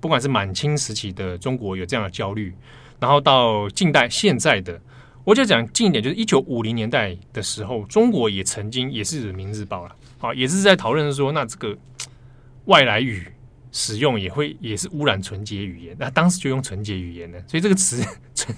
[0.00, 2.54] 不管是满清时期的中国有这样的焦虑，
[3.00, 4.78] 然后到近代现在的，
[5.24, 11.76] 我就讲近一点，就是一九五零年代的时候，中国也曾经也是人民日报了，啊，也是在讨论说，那这个
[12.66, 13.26] 外来语
[13.72, 18.02] 使用也会也是污染纯洁语言，那当时就用纯洁语言呢，所以这个词
[18.34, 18.56] 纯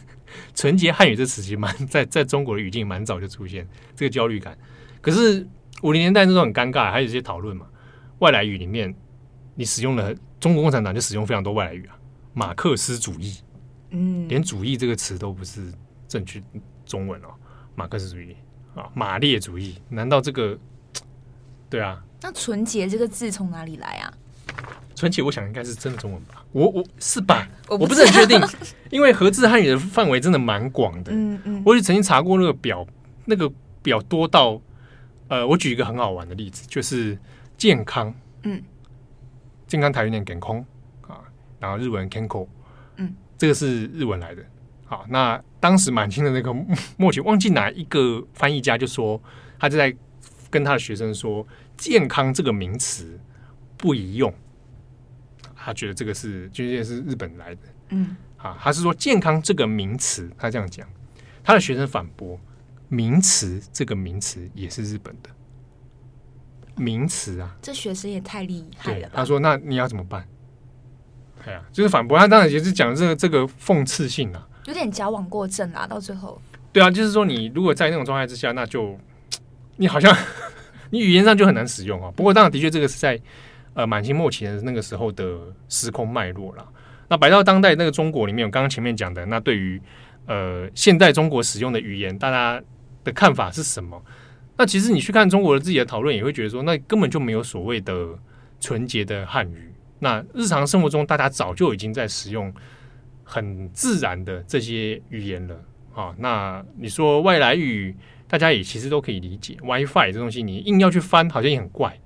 [0.54, 4.58] 纯洁汉语这词其实蛮在在中国的语境蛮早就出现这个焦虑感，
[5.00, 5.46] 可是
[5.82, 7.66] 五零年代那时候很尴尬，还有一些讨论嘛，
[8.18, 8.94] 外来语里面
[9.54, 10.14] 你使用了。
[10.38, 11.96] 中国共产党就使用非常多外来语啊，
[12.34, 13.38] 马克思主义，
[13.90, 15.72] 嗯，连“主义”这个词都不是
[16.16, 16.42] 正确
[16.86, 17.28] 中文哦，
[17.74, 18.34] 马克思主义
[18.74, 20.58] 啊，马列主义，难道这个？
[21.68, 24.12] 对啊，那“纯洁”这个字从哪里来啊
[24.94, 27.46] ？“纯洁”我想应该是真的中文吧，我我是吧？
[27.68, 28.40] 我不是很确定，
[28.90, 32.86] 因为和字汉语的范围真的蛮广的，嗯嗯，我也曾经查过那个表，
[33.24, 33.52] 那个
[33.82, 34.58] 表多到，
[35.28, 37.18] 呃，我举一个很好玩的例子，就是
[37.58, 38.14] 健康，
[38.44, 38.62] 嗯。
[39.66, 40.64] 健康台语念健康
[41.02, 41.20] 啊，
[41.58, 42.46] 然后日文 “kanko”，
[42.96, 44.42] 嗯，这个是日文来的。
[44.86, 46.54] 好，那当时满清的那个
[46.96, 49.20] 末期， 忘记哪一个翻译家就说，
[49.58, 49.94] 他就在
[50.48, 53.18] 跟他的学生说，健康这个名词
[53.76, 54.32] 不宜用。
[55.54, 60.88] 他觉得这个是，就是是日本来的，嗯，啊，他是说健康这个名词，他这样讲，
[61.42, 62.38] 他的学生反驳，
[62.88, 65.30] 名词这个名词也是日本的。
[66.76, 69.10] 名词啊，这学生也太厉害了。
[69.12, 70.28] 他说：“那你要怎么办？”
[71.44, 75.86] 哎呀，就是反驳他，当然也是讲这个这个讽刺性啊，有点矫枉过正啊。
[75.86, 76.40] 到最后，
[76.72, 78.98] 对啊，就是说你如果在那种状态之下，那就
[79.76, 80.16] 你好像
[80.90, 82.12] 你语言上就很难使用啊。
[82.14, 83.20] 不过当然的确，这个是在
[83.74, 85.38] 呃满清末期的那个时候的
[85.68, 86.66] 时空脉络了。
[87.08, 89.80] 那摆到当代那个中国里面，我刚刚前面讲的，那对于
[90.26, 92.62] 呃现代中国使用的语言，大家
[93.04, 94.02] 的看法是什么？
[94.56, 98.08] 那其实你去看中国的自己的讨论，也会觉得说，那根本就没有所谓的
[98.58, 99.72] 纯洁的汉语。
[99.98, 102.52] 那日常生活中，大家早就已经在使用
[103.28, 105.60] 很自然的这些语言了
[105.94, 106.14] 啊。
[106.16, 107.94] 那你说外来语，
[108.26, 109.58] 大家也其实都可以理解。
[109.62, 111.98] WiFi 这东西，你硬要去翻，好像也很怪。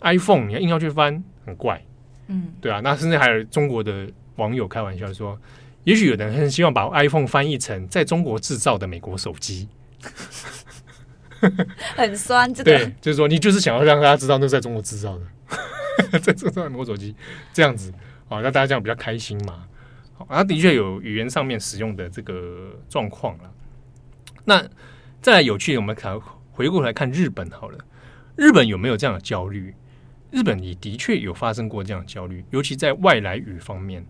[0.00, 1.82] iPhone 你要硬要去翻，很怪。
[2.28, 2.80] 嗯，对啊。
[2.80, 5.38] 那甚至还有中国的网友开玩笑说，
[5.84, 9.68] 也许有人很希望把 iPhone 翻译成在中国制造的美国手机。
[11.96, 15.24] 很酸，这个对，就是说你就是想要让大家知道那是在中国制造的，
[16.20, 17.14] 在制造美国摸手机
[17.52, 17.90] 这样子
[18.28, 19.66] 啊，让大家这样比较开心嘛。
[20.20, 23.50] 好，它的确有语言上面使用的这个状况了。
[24.44, 24.62] 那
[25.22, 27.78] 再来有趣，我们看回过来看日本好了，
[28.36, 29.74] 日本有没有这样的焦虑？
[30.30, 34.06] 日本也的确有发生过这样的焦虑，尤其在外来语方面。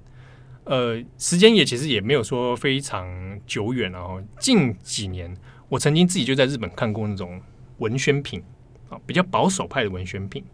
[0.65, 5.33] 呃，时间也其实也没有说非常久远，然后近几年。
[5.69, 7.41] 我曾经自己就在日本看过那种
[7.79, 8.43] 文宣品
[8.89, 10.45] 啊，比较保守派的文宣品，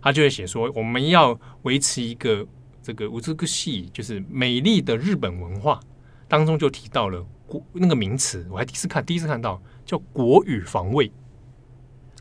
[0.00, 2.46] 他就会写说我们要维持一个
[2.82, 5.80] 这个五这个系，就是美丽的日本文化
[6.28, 11.10] 当中就提到了国那个名词，我还第一次看，第一次看到叫国语防卫。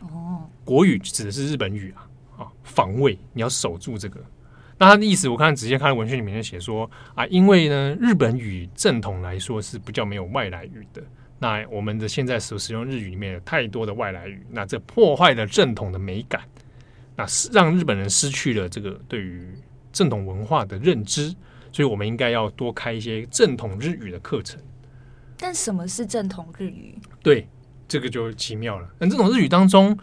[0.02, 2.08] 哦，国语指的是日本语啊，
[2.38, 4.20] 啊，防卫你要守住这个。
[4.78, 11.04] 那他的意思，我看直接看文献里面就写说啊，因为呢，日本语正统来说是比较没有外来语的。
[11.38, 16.42] 那我们的现在所使用日语里面有太多的外来语，那这破坏了正统的美感，
[17.16, 19.54] 那是让日本人失去了这个对于
[19.92, 21.36] 正统文化的认知，
[21.72, 24.60] 所以我们应该要多开一些正统日语的课程。
[25.38, 26.98] 但什么是正统日语？
[27.24, 27.48] 对，
[27.88, 28.88] 这个就奇妙了。
[29.00, 29.98] 那这种日语当中，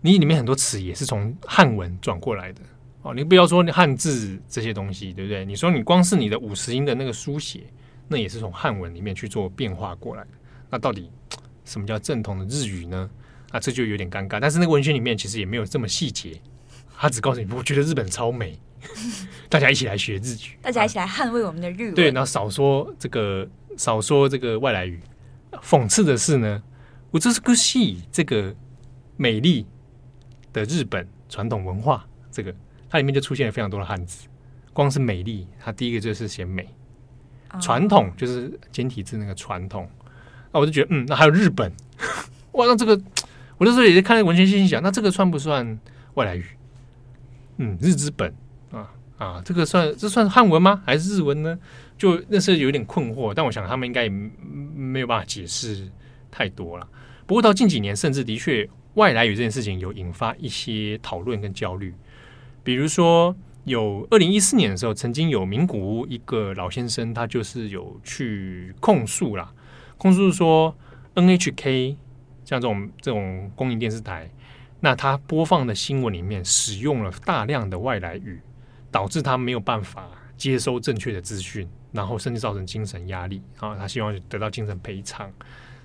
[0.00, 2.60] 你里面很多词也是从汉文转过来的
[3.02, 3.12] 哦。
[3.14, 5.44] 你不要说汉字这些东西，对不对？
[5.44, 7.64] 你说你光是你的五十音的那个书写，
[8.08, 10.30] 那也是从汉文里面去做变化过来的。
[10.70, 11.10] 那到底
[11.64, 13.10] 什么叫正统的日语呢？
[13.50, 14.40] 啊，这就有点尴尬。
[14.40, 16.40] 但是那个文献里面其实也没有这么细节，
[16.96, 18.58] 他只告诉你，我觉得日本超美，
[19.48, 21.92] 大家一起来学日语，大家一起来捍卫我们的日语。
[21.92, 25.00] 对，然后少说这个，少说这个外来语。
[25.62, 26.62] 讽刺的是呢，
[27.10, 28.54] 我这是个戏，这个
[29.16, 29.66] 美丽
[30.52, 32.54] 的日本传统文化，这个
[32.90, 34.26] 它里面就出现了非常多的汉字。
[34.72, 36.68] 光是美丽，它第一个就是写美，
[37.60, 39.88] 传统就是简体字那个传统。
[40.52, 41.72] 那我就觉得，嗯，那还有日本，
[42.52, 43.00] 哇，那这个，
[43.56, 45.78] 我那时候也是看文学信息讲，那这个算不算
[46.14, 46.44] 外来语？
[47.56, 48.34] 嗯，日之本
[49.18, 50.82] 啊，这个算这算汉文吗？
[50.84, 51.58] 还是日文呢？
[51.96, 55.90] 就那时候有点困惑，但我想他们应该也没有办法解释
[56.30, 56.86] 太多了。
[57.26, 61.94] 不过到近几年，甚至的确外来语这件事情有引发一些讨论跟焦虑。
[62.62, 69.52] 比如说，有二零一四年的时候，曾经有名古屋一个老先生，他就是有去控诉啦。
[69.96, 70.76] 控诉说
[71.14, 71.96] ，NHK
[72.44, 74.30] 像这种这种公营电视台，
[74.80, 78.40] 那他播放的新闻里面使用了大量的外来语，
[78.96, 83.76] 导致他没有办法接收正确的资讯，然后甚至造成精神压力啊。
[83.76, 85.30] 他希望得到精神赔偿。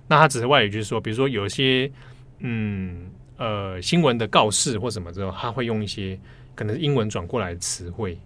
[0.08, 1.92] 那他只是外语就是说，比如说有一些
[2.40, 6.18] 嗯呃新闻的告示或什么之后，他会用一些
[6.56, 8.18] 可能是英文转过来的词汇。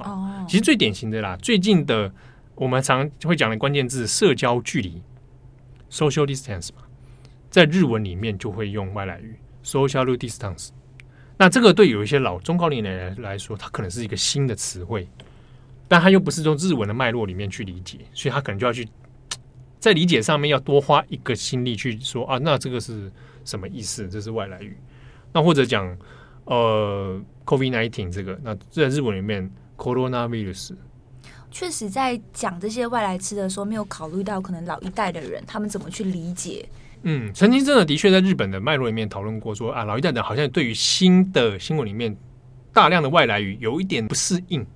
[0.00, 2.12] 哦，其实最典型的啦，最近的
[2.56, 5.00] 我们常会讲的关键字社交距离。
[5.88, 6.82] social distance 嘛，
[7.50, 10.70] 在日文里面就会用外来语 social distance。
[11.36, 15.08] 那这个对有一些老中高龄人来说，它可能是一个新的词汇，
[15.88, 18.88] 但他又不是从日文的脉络里面去理解，所以他可能就要去
[19.80, 23.10] 在理解上面要多花一个心力去说啊，那这个是
[23.44, 24.08] 什么意思？
[24.08, 24.76] 这是外来语。
[25.32, 25.96] 那或者讲
[26.44, 30.74] 呃，COVID nineteen 这个，那在日文里面 coronavirus。
[31.50, 36.68] 确实，在讲这些外来词的时候，没有考虑到可能老一代的人他们怎么去理解。
[37.04, 42.16] 嗯，曾经真的的确在日本的脉络里面讨论过说，啊，老一代的好像对于新的新闻里面
[42.72, 44.66] 大量的外来语有一点不适应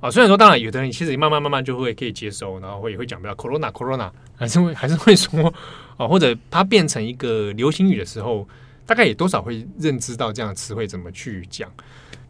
[0.00, 0.10] 啊。
[0.10, 5.52] 虽然说，当然有的人其实慢慢慢慢就会可以接受，然后会也会讲不到 corona corona， 还是会还是会说
[5.96, 8.46] 啊，或者它变成一个流行语的时候，
[8.86, 11.70] 大概也多少会认知到这样的词汇怎么去讲。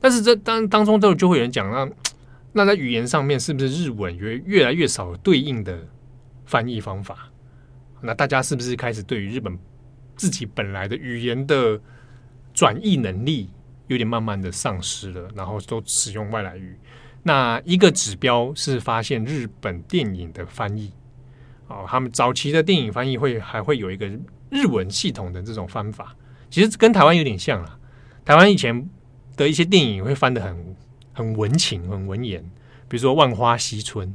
[0.01, 1.89] 但是这当当中都就会有人讲那。
[2.57, 5.77] 那在语言上面，是不是日文越越来越少对应的
[6.47, 7.29] 翻译方法？
[8.05, 9.59] 那大家是不是开始对于日本
[10.15, 11.81] 自己本来的语言的
[12.53, 13.51] 转译能力
[13.87, 15.29] 有点慢慢的丧失了？
[15.35, 16.79] 然后都使用外来语。
[17.23, 20.93] 那一个指标是发现日本电影的翻译，
[21.69, 24.07] 哦，他们早期的电影翻译会还会有一个
[24.51, 26.15] 日文系统的这种翻法，
[26.51, 27.79] 其实跟台湾有点像啦。
[28.25, 28.89] 台湾以前
[29.37, 30.77] 的一些电影会翻得很。
[31.17, 32.43] 很文情，很文言，
[32.89, 34.09] 比如说《万花嬉春》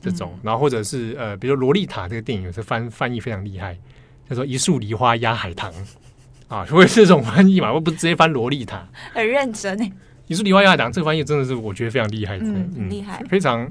[0.00, 3.76] 这种，嗯、然后或者是呃，比如说《萝莉塔》这个电影，有时翻翻译非常厉害，
[4.28, 5.72] 叫做“一树梨花压海棠”
[6.48, 7.72] 啊，会是这种翻译嘛？
[7.72, 9.92] 我不直接翻“萝莉塔”，很认真诶
[10.28, 13.70] ，“一树梨花压海棠”这个翻译真的是我觉得非常厉害，嗯，很厉害，非常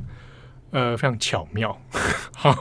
[0.71, 1.75] 呃非常巧妙。
[2.35, 2.53] 好，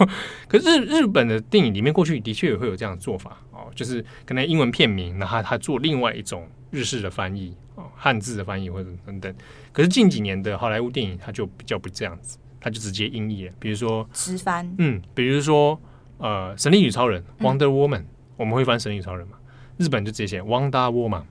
[0.49, 7.55] 可是日日本的电影里面过去的确也会有这样的做法哦，就是可能英文片名，然后他做另外一种日式的翻译。
[7.95, 9.35] 汉字的翻译或者等等，
[9.71, 13.53] 可是近几年的好莱坞电影，它就比较不这样子，它就直接音译了。
[13.59, 15.81] 比如说直翻，嗯，比如说
[16.19, 19.37] 呃，《神力女超人》（Wonder Woman），嗯，我们会翻《神力女超人》嘛？
[19.77, 21.23] 日本就直接写 Wonder Woman，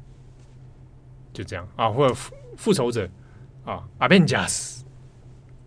[1.34, 3.10] 就这样啊，或者复复仇者
[3.64, 4.82] 啊，Avengers，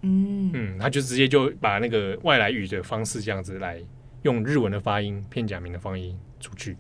[0.03, 3.83] 嗯嗯，他就直接就把那个外来语的方式这样子来
[4.23, 6.77] 用日文的发音、片假名的发音出去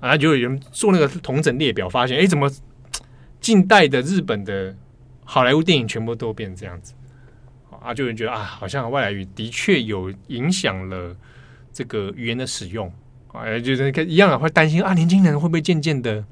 [0.00, 2.50] 啊，就有人做那个同整列表，发现哎，怎么？
[3.40, 4.76] 近代的日本的
[5.24, 6.92] 好莱坞电影全部都变成这样子，
[7.88, 11.16] 啊，就有人觉得啊，好像外来语的确有影响了
[11.72, 12.92] 这个语言的使用，
[13.32, 16.22] 啊，就是一样啊，会担心啊，年轻人会不会渐渐的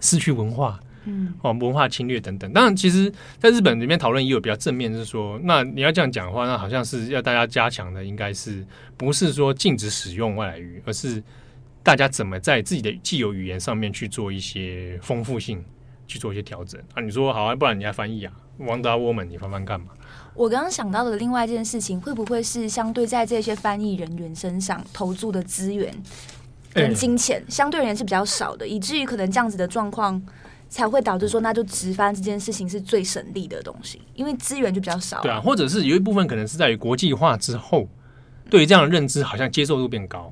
[0.00, 2.52] 失去文化，嗯，哦，文化侵略等等。
[2.52, 8.62] 当然，其实在日本里面讨论也有比较正面，就是说，那你要这样讲的话，那好像是要大家加强的，应该是
[8.98, 11.22] 不是说禁止使用外来语，而是
[11.82, 15.64] 大家怎么在自己的既有语言上面去做一些丰富性，
[16.06, 17.00] 去做一些调整啊？
[17.00, 19.86] 你说好啊，不然你来翻译啊，Wonder Woman，你翻翻干嘛？
[20.36, 25.92] 我刚刚想到的另外一件事情，会不会是相对在这些翻译人员身上投注的资源
[26.74, 30.22] 跟金钱，相对而言是比较少的，以至于可能这样子的状况
[30.68, 35.22] 才会导致说，那就直翻这件事情是最省力的东西，因为资源就比较少。
[35.22, 37.88] 对啊，或者是有一部分可能是在于国际化之后，
[38.50, 40.30] 对于这样的认知好像接受度变高。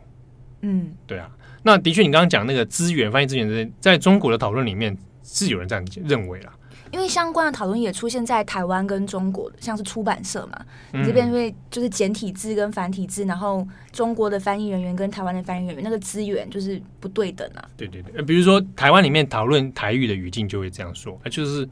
[0.61, 1.31] 嗯，对啊。
[1.63, 6.53] 那的确，你刚刚讲那个资源翻译资源，在中国的讨论里面是有人这样认为啦。
[6.95, 17.69] 因为相关的讨论也出现在台湾跟中国，像是出版社嘛，你这边会就是简体字跟繁体字，然后中国的翻译人员跟台湾的翻译人员那个资源就是不对等啊。
[17.77, 21.69] 对对对，比如说台湾里面讨论台语的语境就会这样说，就是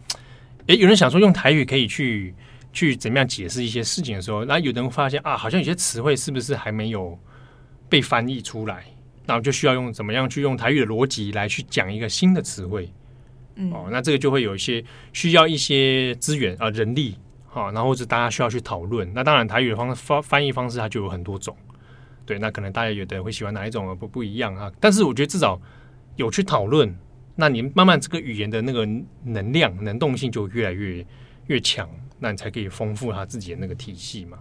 [0.67, 2.35] 诶，有人想说用台语可以去
[2.73, 7.17] 去怎么样解释一些事情的时候，那有人会发现啊，好像有些词汇是不是还没有
[7.89, 8.83] 被翻译出来？
[9.25, 12.93] 然后就需要用怎么样去用台语的逻辑来去讲一个新的词汇，
[13.71, 14.83] 哦，那这个就会有一些
[15.13, 19.11] 需要一些资源啊、人力，好、哦，然后或者大家需要去讨论。
[19.13, 21.57] 那当然，台语的方翻翻译方式它就有很多种，
[22.25, 24.73] 对，那可能大家有的人会喜欢哪一种不不一样啊。
[24.81, 25.61] 但是我觉得至少
[26.17, 26.95] 有去讨论，
[27.37, 28.89] 那你慢慢这个语言的那个
[29.25, 31.05] 能量能动性就越来越
[31.49, 31.89] 越强，
[32.19, 34.39] 那你才可以丰富它自己的那个体系嘛。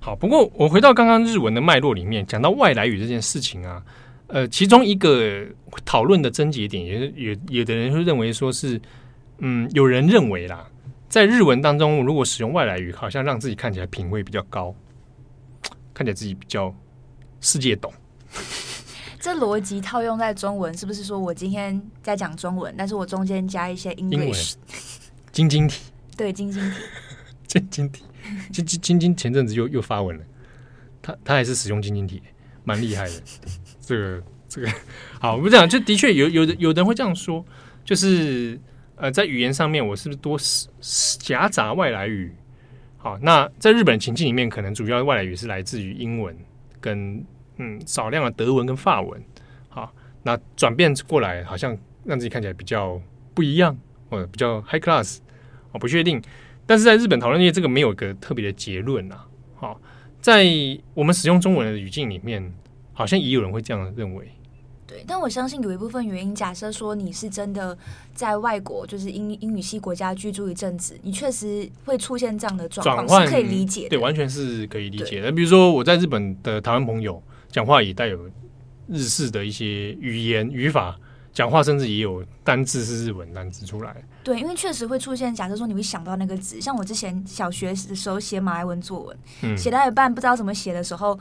[0.00, 3.82] 好，不过我回到刚刚日文的脉络里面，讲到外来语这件事情啊，
[4.28, 5.46] 呃，其中一个
[5.84, 8.80] 讨论的症结点，也是有有的人会认为说是，
[9.38, 10.68] 嗯，有人认为啦，
[11.08, 14.74] 在日文当中，如果使用外来语，好像让自己看起来品味比较高，
[15.94, 16.74] 看起来自己比较
[17.40, 17.92] 世界懂。
[19.20, 24.54] 这逻辑套用在中文，是不是说我今天在讲中文，但是我中间加一些 English，
[25.32, 26.76] 晶晶体，对，晶晶体，
[27.46, 28.04] 晶晶体。
[28.52, 30.24] 晶晶晶晶前阵子又又发文了，
[31.00, 32.20] 他他还是使用晶晶体，
[32.66, 33.12] 蛮厉害的。
[33.80, 34.68] 这个这个
[35.20, 37.42] 好，我们讲就的确有有的有人会这样说，
[37.84, 38.60] 就是
[38.96, 40.36] 呃，在语言上面我是不是多
[41.18, 42.34] 夹杂外来语？
[42.98, 46.36] 好，那在日本情境里面，可能主要外来语是来自于英文
[46.80, 47.24] 跟
[47.58, 49.22] 嗯少量的德文跟法文。
[49.68, 49.94] 好，
[50.24, 53.00] 那转变过来，好像让自己看起来比较
[53.32, 53.78] 不一样，
[54.10, 55.18] 或者比较 high class，
[55.70, 56.20] 我不确定。
[56.66, 59.20] 但是在日本讨论界，这个没有个特别的结论呐。
[59.54, 59.80] 好，
[60.26, 60.44] 在
[60.92, 62.52] 我们使用中文的语境里面，
[62.92, 64.28] 好像也有人会这样认为。
[64.84, 67.78] 对，但我相信有一部分原因，假设说你是真的
[68.12, 73.90] 在外国，就是英英语系国家居住一阵子，你确实会出现这样的状况，是可以理解的。
[73.90, 75.30] 对，完全是可以理解的。
[75.30, 78.28] 比如说我在日本的台湾朋友，讲话也带有
[78.88, 80.98] 日式的一些语言语法。
[81.36, 85.34] 讲话甚至也有单字是日文单字出来，对，因为确实会出现。
[85.34, 91.18] 假设说你会想到那个字，像我之前小学的时候写马来文作文，嗯、写到一半不知道怎么写的时候，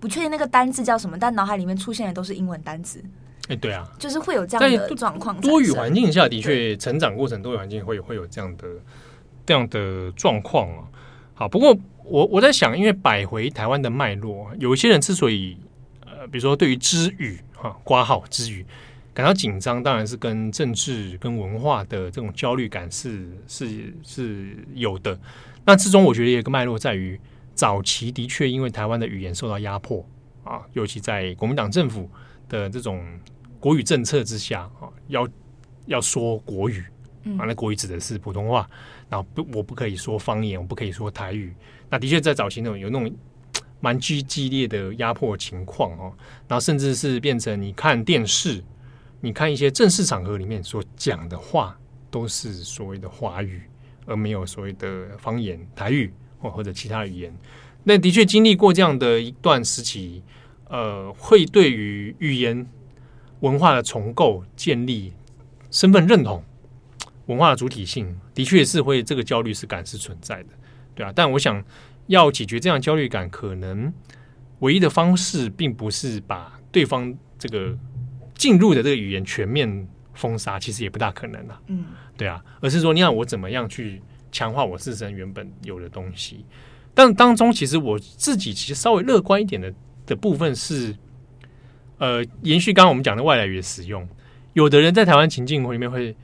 [0.00, 2.98] 不确定那个单字叫什么，但脑海里面出现的都是英文单字。
[3.42, 5.38] 哎、欸，对啊，就是会有这样的状况。
[5.42, 8.66] 多语环境下的确，成长过程多语环境会有会有这样的
[9.44, 10.84] 这样的状况啊。
[11.34, 15.58] 好，不过我我在想，因为摆回台湾的脉络，有一些人之所以
[16.06, 18.64] 呃，比如说对于知语哈，括号知语。
[19.18, 25.18] 感到紧张，当然是跟政治、跟文化的这种焦虑感是是是有的。
[25.64, 27.20] 那之中，我觉得有一个脉络在于，
[27.52, 30.08] 早期的确因为台湾的语言受到压迫
[30.44, 32.08] 啊，尤其在国民党政府
[32.48, 33.04] 的这种
[33.58, 35.28] 国语政策之下啊，要
[35.86, 36.84] 要说国语
[37.36, 38.70] 啊，那国语指的是普通话，
[39.08, 41.52] 然后不，我不可以说方言，我不可以说台语。
[41.90, 43.12] 那的确在早期那种有那种
[43.80, 46.14] 蛮激激烈的压迫情况哦，
[46.46, 48.62] 然后甚至是变成你看电视。
[49.20, 51.76] 你看一些正式场合里面所讲的话，
[52.08, 53.62] 都是所谓的华语，
[54.06, 57.36] 而没有所谓的方言、台语或或者其他语言。
[57.82, 60.22] 那的确经历过这样的一段时期，
[60.68, 62.64] 呃，会对于语言
[63.40, 65.12] 文化的重构、建立
[65.70, 66.44] 身份认同、
[67.26, 70.50] 文化的主体性，的确是会这个焦虑是感是存在的，
[70.94, 71.12] 对啊。
[71.12, 71.64] 但我想
[72.06, 73.92] 要解决这样焦虑感，可能
[74.60, 77.76] 唯一的方式，并不是把对方这个。
[78.38, 81.60] 进入的这个语言全面封杀，其实也不大可能了。
[81.66, 81.84] 嗯，
[82.16, 84.00] 对啊，而是说，你看我怎么样去
[84.32, 86.46] 强化我自身原本有的东西。
[86.94, 89.72] 但当中，其实我自己其实稍微乐观一点的
[90.06, 90.96] 的部分是，
[91.98, 94.08] 呃，延续刚刚我们讲的外来语的使用，
[94.54, 96.16] 有的人在台湾情境里面会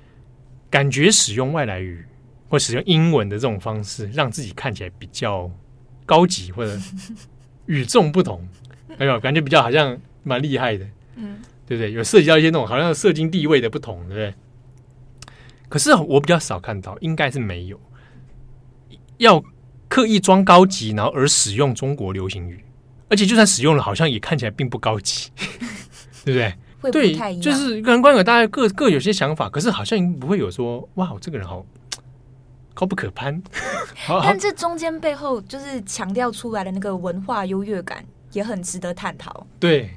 [0.70, 2.04] 感觉使用外来语
[2.48, 5.48] 或使用英文的这种方式，让自己看起来比较
[6.04, 6.76] 高级或者
[7.66, 8.46] 与众不同，
[8.98, 10.86] 哎呦感觉比较好像蛮厉害的。
[11.16, 11.38] 嗯。
[11.66, 11.92] 对不对？
[11.92, 14.34] 有涉及到一些那种好像社经地位的不同，对不对？
[15.68, 17.80] 可是我比较少看到，应该是没有
[19.18, 19.42] 要
[19.88, 22.64] 刻意装高级，然后而使用中国流行语，
[23.08, 25.30] 而且就算使用了，好像也看起来并不高级。
[26.24, 26.54] 对不对？
[26.80, 26.92] 会不。
[26.92, 31.64] 对，就是个人观点，大家各各有些想法，可是好像不会有说哇，这个人好
[32.72, 33.42] 高不可攀。
[34.06, 39.46] 好但这中间背后就是强调出来的那个文化优越感，也很值得探讨。
[39.60, 39.90] 对，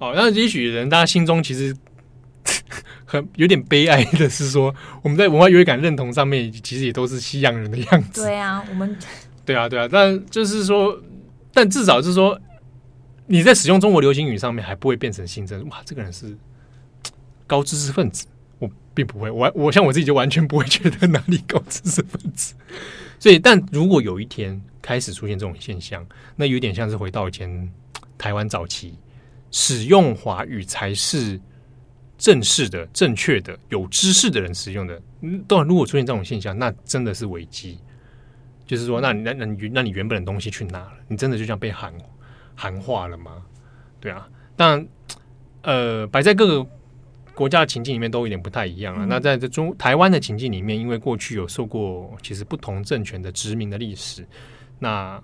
[0.00, 1.76] 哦，那也许人大家心中其实
[3.06, 8.22] 很有点悲哀的是说，我们在文化优越感认同上面，其实也都是西洋人的样子。
[8.24, 8.96] 对啊，我们
[9.46, 11.00] 对啊，对啊，但就是说，
[11.54, 12.36] 但至少是说。
[13.32, 16.36] 你在使用中国流行语上面还不会变成新增哇，这个人是
[17.46, 18.26] 高知识分子，
[18.58, 22.54] 我并不会，我我像我自己就完全不会觉得哪里高知识分子。
[23.20, 27.72] 所以，但如果有一天开始出现这种现象，那有点像是回到以前
[28.18, 28.94] 台湾早期，
[29.50, 31.40] 使用华语才是
[32.18, 35.00] 正式的、正确的、有知识的人使用的。
[35.20, 37.78] 嗯，当然，如果出现这种现象，那真的是危机。
[38.66, 40.92] 就是说，那你那那你那你原本的东西去哪了？
[41.08, 41.92] 你真的就这样被喊。
[42.56, 43.42] 谈话了吗？
[44.00, 44.86] 对啊，但
[45.62, 46.70] 呃，摆在各个
[47.34, 49.06] 国家的情境里面都有点不太一样啊。
[49.06, 54.28] 嗯、那在这中台湾的情境里面，因为过去有受过其实不同政权的殖民的历史，
[54.78, 55.18] 那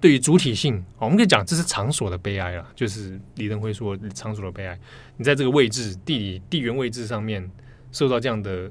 [0.00, 2.66] 对于主体性，我们可以讲这是场所的悲哀啊。
[2.74, 4.78] 就是李登辉说场所的悲哀，
[5.16, 7.50] 你在这个位置地理地缘位置上面
[7.92, 8.70] 受到这样的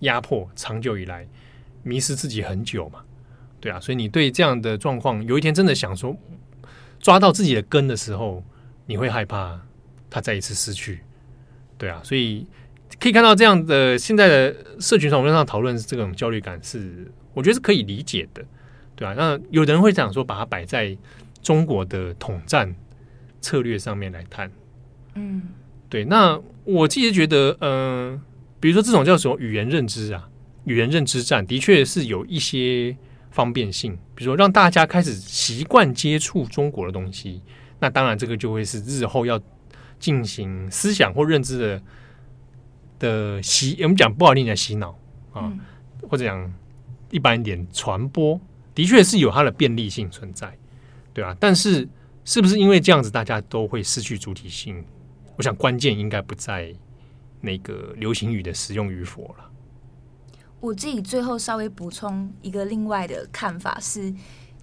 [0.00, 1.26] 压迫，长久以来
[1.82, 3.00] 迷失自己很久嘛。
[3.60, 6.16] 对啊，所以你对这样的状况，有一天真的想说。
[7.00, 8.42] 抓到自己的根的时候，
[8.86, 9.60] 你会害怕
[10.10, 10.98] 他再一次失去，
[11.78, 12.44] 对啊，所以
[12.98, 18.44] 可以看到这样的现在的社群网络上讨论这种焦虑感是，我觉得是可以理解的，
[18.98, 20.98] 对啊，那有的人会讲说，把它摆在
[21.40, 22.74] 中国的统战
[23.40, 24.50] 策略上面来谈，
[25.14, 25.42] 嗯，
[25.88, 26.04] 对。
[26.04, 28.20] 那我自己觉得，嗯、呃，
[28.58, 30.28] 比如说这种叫什么语言认知啊，
[30.64, 32.96] 语言认知战，的确是有一些。
[33.30, 37.40] 方便性，比如说让大家开始习惯接触中国的东西，
[37.78, 39.40] 那当然这个就会是日后要
[40.00, 41.82] 进行思想或认知的
[42.98, 44.90] 的洗，我们讲不好听点洗脑
[45.32, 45.60] 啊，嗯、
[46.08, 46.52] 或者讲
[47.10, 48.40] 一般一点传播，
[48.78, 50.56] 的确是有它的便利性存在，
[51.12, 51.88] 对啊，但是
[52.24, 54.84] 是不是因为这样子大家都会失去主体性？
[55.36, 56.72] 我想关键应该不在
[57.40, 59.50] 那个流行语的使用与否了。
[60.60, 64.14] 我自己最后稍微补充一个另外的看法是，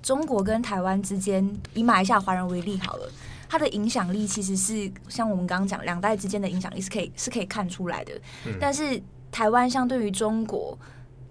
[0.01, 3.11] 中国跟台湾之间，以马来西亚华人为例好了，
[3.49, 8.13] 它的影响力其实是像我们刚刚讲两代之间的影响力是可以是可以看出来的，
[8.45, 8.97] 嗯、但是
[9.29, 10.79] 台湾相对于中国。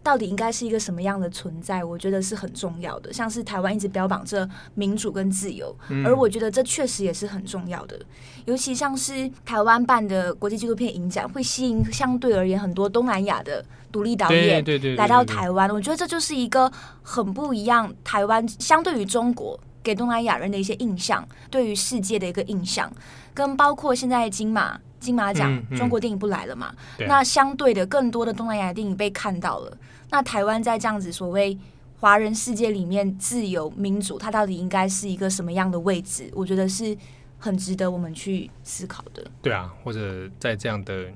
[0.04, 1.82] 到底应该是一个什么样的存在？
[1.82, 3.10] 我觉得是很重要的。
[3.10, 7.98] 像是台湾一直标榜着民主跟自由，嗯、而我觉得这确实也是很重要的。
[8.44, 14.62] 尤其像是台湾办的国际纪录片影展，会吸引相对而言很多东南亚的独立导演
[14.96, 15.70] 来到台湾。
[15.70, 16.70] 我觉得这就是一个
[17.02, 17.90] 很不一样。
[18.04, 22.92] 台湾相对于中国给东南亚人的一些印象，对于世界的一个印象，
[23.32, 26.74] 跟包括现在金马金马奖，嗯嗯、中国电影不来了嘛？
[27.08, 29.74] 那相对的，更多的东南亚电影被看到了。
[30.14, 31.58] 那台湾在这样子所谓
[31.98, 36.30] 华人世界里面，自由民主，它到底应该是一个什么样的位置？
[36.34, 36.96] 我觉得是
[37.36, 39.24] 很值得我们去思考的。
[39.42, 41.06] 对啊，或者在这样的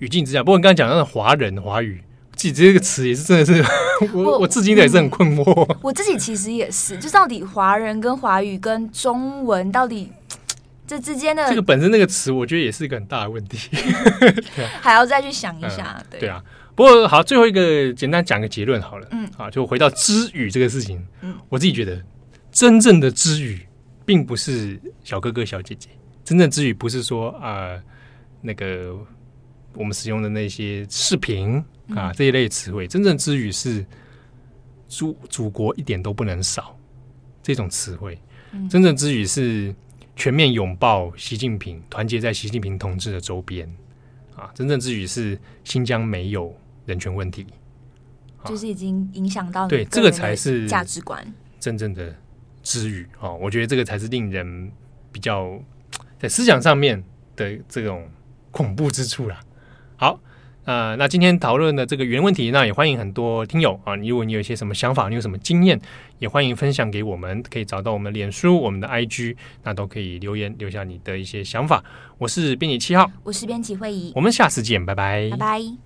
[0.00, 3.64] 语境之下，不过你刚才讲到的华人华语，自己这个词也是真的是
[4.12, 5.42] 我我，我至今也是很困惑。
[5.58, 10.12] 我，我自己其实也是，就到底华人跟华语跟中文到底
[10.86, 13.70] 这之间的这个本身那个词，我觉得也是一个很大的问题，
[14.82, 15.96] 还要再去想一下。
[16.10, 16.44] 嗯、对啊。
[16.76, 19.08] 不过好，最后一个简单讲个结论好了。
[19.10, 21.02] 嗯，啊，就回到知语这个事情。
[21.22, 22.04] 嗯，我自己觉得，
[22.52, 23.66] 真正的知语
[24.04, 25.88] 并不是小哥哥小姐姐，
[26.22, 27.82] 真正知语不是说啊、呃，
[28.42, 28.94] 那个
[29.72, 31.64] 我们使用的那些视频
[31.94, 33.82] 啊这一类词汇，真正知语是
[34.86, 36.78] 祖祖国一点都不能少
[37.42, 38.18] 这种词汇。
[38.68, 39.74] 真正知语是
[40.14, 43.66] 全面拥抱习近平，团结在习近平同志的周边
[44.34, 44.50] 啊。
[44.54, 46.54] 真正之语是新疆没有。
[46.86, 47.46] 人权问题，
[48.44, 52.14] 就是已经影响到对这个才是价值观真正的
[52.62, 53.36] 支语哦。
[53.42, 54.70] 我觉得这个才是令人
[55.12, 55.60] 比较
[56.18, 57.02] 在思想上面
[57.34, 58.08] 的这种
[58.50, 59.40] 恐怖之处啦。
[59.96, 60.20] 好，
[60.64, 65.80] 呃，那今天讨论的这个语言问题，那也欢迎很多听友啊，如果你有一些什么想法，你有什么经验，
[66.18, 71.82] 也欢迎分享给我们，可以找到我们的脸书、我们的 IG，那都可以留言留下你的一些想法。
[72.18, 75.85] 我是编辑七号，我是编辑会议，我们下次见，拜拜，拜拜。